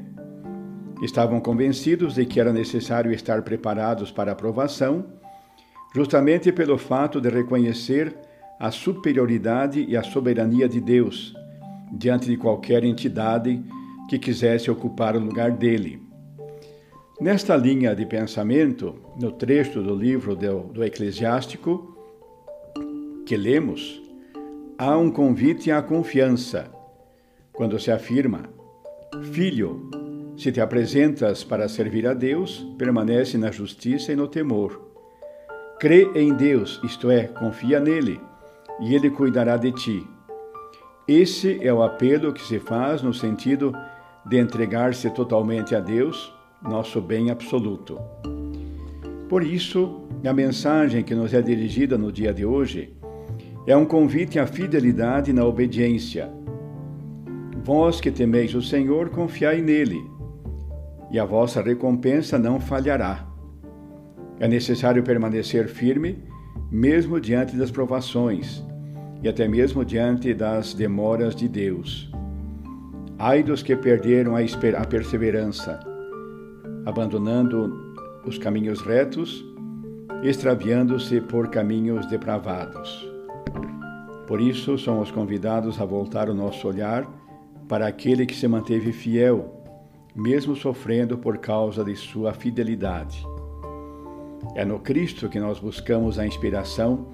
Estavam 1.01 1.39
convencidos 1.39 2.15
de 2.15 2.25
que 2.25 2.39
era 2.39 2.53
necessário 2.53 3.11
estar 3.11 3.41
preparados 3.41 4.11
para 4.11 4.31
a 4.31 4.35
provação 4.35 5.05
justamente 5.93 6.51
pelo 6.51 6.77
fato 6.77 7.21
de 7.21 7.29
reconhecer 7.29 8.15
a 8.59 8.71
superioridade 8.71 9.85
e 9.87 9.95
a 9.95 10.03
soberania 10.03 10.67
de 10.67 10.79
Deus 10.79 11.35
diante 11.91 12.25
de 12.25 12.37
qualquer 12.37 12.83
entidade 12.83 13.63
que 14.13 14.19
quisesse 14.19 14.69
ocupar 14.69 15.15
o 15.15 15.19
lugar 15.19 15.51
dele. 15.51 15.99
Nesta 17.19 17.55
linha 17.55 17.95
de 17.95 18.05
pensamento, 18.05 18.95
no 19.19 19.31
trecho 19.31 19.81
do 19.81 19.95
livro 19.95 20.35
do, 20.35 20.83
Eclesiástico 20.83 21.97
que 23.25 23.35
lemos, 23.35 24.01
há 24.77 24.95
um 24.97 25.09
convite 25.09 25.71
à 25.71 25.81
confiança, 25.81 26.69
quando 27.51 27.79
se 27.79 27.89
afirma: 27.89 28.43
Filho, 29.31 29.89
se 30.37 30.51
te 30.51 30.61
apresentas 30.61 31.43
para 31.43 31.67
servir 31.67 32.05
a 32.05 32.13
Deus, 32.13 32.63
permanece 32.77 33.35
na 33.35 33.49
justiça 33.49 34.11
e 34.11 34.15
no 34.15 34.27
temor. 34.27 34.79
Crê 35.79 36.07
em 36.13 36.35
Deus, 36.35 36.79
isto 36.83 37.09
é, 37.09 37.23
confia 37.23 37.79
nele, 37.79 38.21
e 38.79 38.93
ele 38.93 39.09
cuidará 39.09 39.57
de 39.57 39.71
ti. 39.71 40.07
Esse 41.07 41.65
é 41.65 41.73
o 41.73 41.81
apelo 41.81 42.31
que 42.31 42.41
se 42.41 42.59
faz 42.59 43.01
no 43.01 43.13
sentido 43.13 43.71
de 43.71 43.92
entregar-se 44.31 45.09
totalmente 45.09 45.75
a 45.75 45.79
Deus, 45.79 46.33
nosso 46.61 47.01
bem 47.01 47.29
absoluto. 47.29 47.99
Por 49.27 49.43
isso, 49.43 50.01
a 50.25 50.33
mensagem 50.33 51.03
que 51.03 51.13
nos 51.13 51.33
é 51.33 51.41
dirigida 51.41 51.97
no 51.97 52.11
dia 52.11 52.33
de 52.33 52.45
hoje 52.45 52.95
é 53.67 53.75
um 53.75 53.85
convite 53.85 54.39
à 54.39 54.47
fidelidade 54.47 55.33
na 55.33 55.45
obediência. 55.45 56.31
Vós 57.63 57.99
que 57.99 58.11
temeis 58.11 58.53
o 58.53 58.61
Senhor, 58.61 59.09
confiai 59.09 59.61
nele, 59.61 60.01
e 61.11 61.19
a 61.19 61.25
vossa 61.25 61.61
recompensa 61.61 62.37
não 62.37 62.59
falhará. 62.59 63.27
É 64.39 64.47
necessário 64.47 65.03
permanecer 65.03 65.67
firme, 65.67 66.23
mesmo 66.71 67.19
diante 67.19 67.55
das 67.55 67.71
provações 67.71 68.63
e 69.23 69.29
até 69.29 69.47
mesmo 69.47 69.85
diante 69.85 70.33
das 70.33 70.73
demoras 70.73 71.33
de 71.33 71.47
Deus. 71.47 72.11
Ai 73.17 73.43
dos 73.43 73.61
que 73.61 73.75
perderam 73.75 74.33
a, 74.35 74.85
perseverança, 74.85 75.79
abandonando 76.85 77.93
os 78.25 78.37
caminhos 78.37 78.81
retos, 78.81 79.45
extraviando-se 80.23 81.21
por 81.21 81.49
caminhos 81.49 82.07
depravados. 82.07 83.07
Por 84.27 84.41
isso, 84.41 84.77
somos 84.77 85.11
convidados 85.11 85.79
a 85.79 85.85
voltar 85.85 86.29
o 86.29 86.33
nosso 86.33 86.67
olhar 86.67 87.07
para 87.67 87.87
aquele 87.87 88.25
que 88.25 88.35
se 88.35 88.47
manteve 88.47 88.91
fiel, 88.91 89.61
mesmo 90.15 90.55
sofrendo 90.55 91.17
por 91.17 91.37
causa 91.37 91.83
de 91.83 91.95
sua 91.95 92.33
fidelidade. 92.33 93.25
É 94.55 94.65
no 94.65 94.79
Cristo 94.79 95.29
que 95.29 95.39
nós 95.39 95.59
buscamos 95.59 96.17
a 96.17 96.25
inspiração 96.25 97.07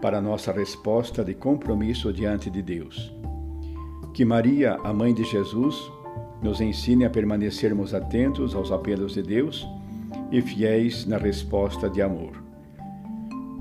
para 0.00 0.20
nossa 0.20 0.52
resposta 0.52 1.24
de 1.24 1.34
compromisso 1.34 2.12
diante 2.12 2.50
de 2.50 2.62
Deus. 2.62 3.12
Que 4.16 4.24
Maria, 4.24 4.80
a 4.82 4.94
mãe 4.94 5.12
de 5.12 5.24
Jesus, 5.24 5.92
nos 6.42 6.58
ensine 6.58 7.04
a 7.04 7.10
permanecermos 7.10 7.92
atentos 7.92 8.54
aos 8.54 8.72
apelos 8.72 9.12
de 9.12 9.20
Deus 9.20 9.68
e 10.32 10.40
fiéis 10.40 11.04
na 11.04 11.18
resposta 11.18 11.90
de 11.90 12.00
amor. 12.00 12.32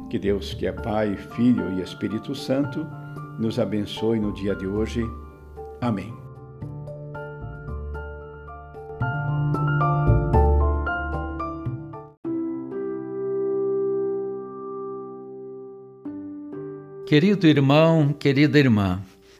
Que 0.09 0.17
Deus, 0.17 0.53
que 0.53 0.65
é 0.65 0.71
Pai, 0.71 1.17
Filho 1.35 1.77
e 1.77 1.81
Espírito 1.81 2.33
Santo, 2.33 2.87
nos 3.37 3.59
abençoe 3.59 4.17
no 4.17 4.31
dia 4.31 4.55
de 4.55 4.65
hoje. 4.65 5.03
Amém. 5.81 6.13
Querido 17.05 17.45
irmão, 17.45 18.13
querida 18.13 18.57
irmã, 18.57 19.01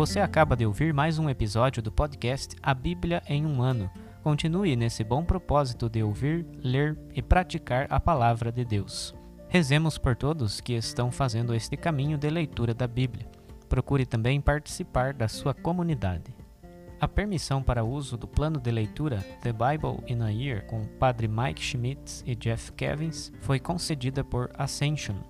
Você 0.00 0.18
acaba 0.18 0.56
de 0.56 0.64
ouvir 0.64 0.94
mais 0.94 1.18
um 1.18 1.28
episódio 1.28 1.82
do 1.82 1.92
podcast 1.92 2.56
A 2.62 2.72
Bíblia 2.72 3.22
em 3.28 3.44
um 3.44 3.60
Ano. 3.60 3.90
Continue 4.22 4.74
nesse 4.74 5.04
bom 5.04 5.22
propósito 5.22 5.90
de 5.90 6.02
ouvir, 6.02 6.46
ler 6.64 6.98
e 7.14 7.20
praticar 7.20 7.86
a 7.90 8.00
palavra 8.00 8.50
de 8.50 8.64
Deus. 8.64 9.14
Rezemos 9.46 9.98
por 9.98 10.16
todos 10.16 10.58
que 10.58 10.72
estão 10.72 11.12
fazendo 11.12 11.54
este 11.54 11.76
caminho 11.76 12.16
de 12.16 12.30
leitura 12.30 12.72
da 12.72 12.86
Bíblia. 12.86 13.26
Procure 13.68 14.06
também 14.06 14.40
participar 14.40 15.12
da 15.12 15.28
sua 15.28 15.52
comunidade. 15.52 16.34
A 16.98 17.06
permissão 17.06 17.62
para 17.62 17.84
uso 17.84 18.16
do 18.16 18.26
plano 18.26 18.58
de 18.58 18.70
leitura 18.70 19.18
The 19.42 19.52
Bible 19.52 20.02
in 20.08 20.22
a 20.22 20.30
Year 20.30 20.64
com 20.64 20.80
o 20.80 20.88
Padre 20.88 21.28
Mike 21.28 21.60
Schmitz 21.60 22.24
e 22.26 22.34
Jeff 22.34 22.72
Kevins 22.72 23.30
foi 23.42 23.60
concedida 23.60 24.24
por 24.24 24.50
Ascension. 24.54 25.16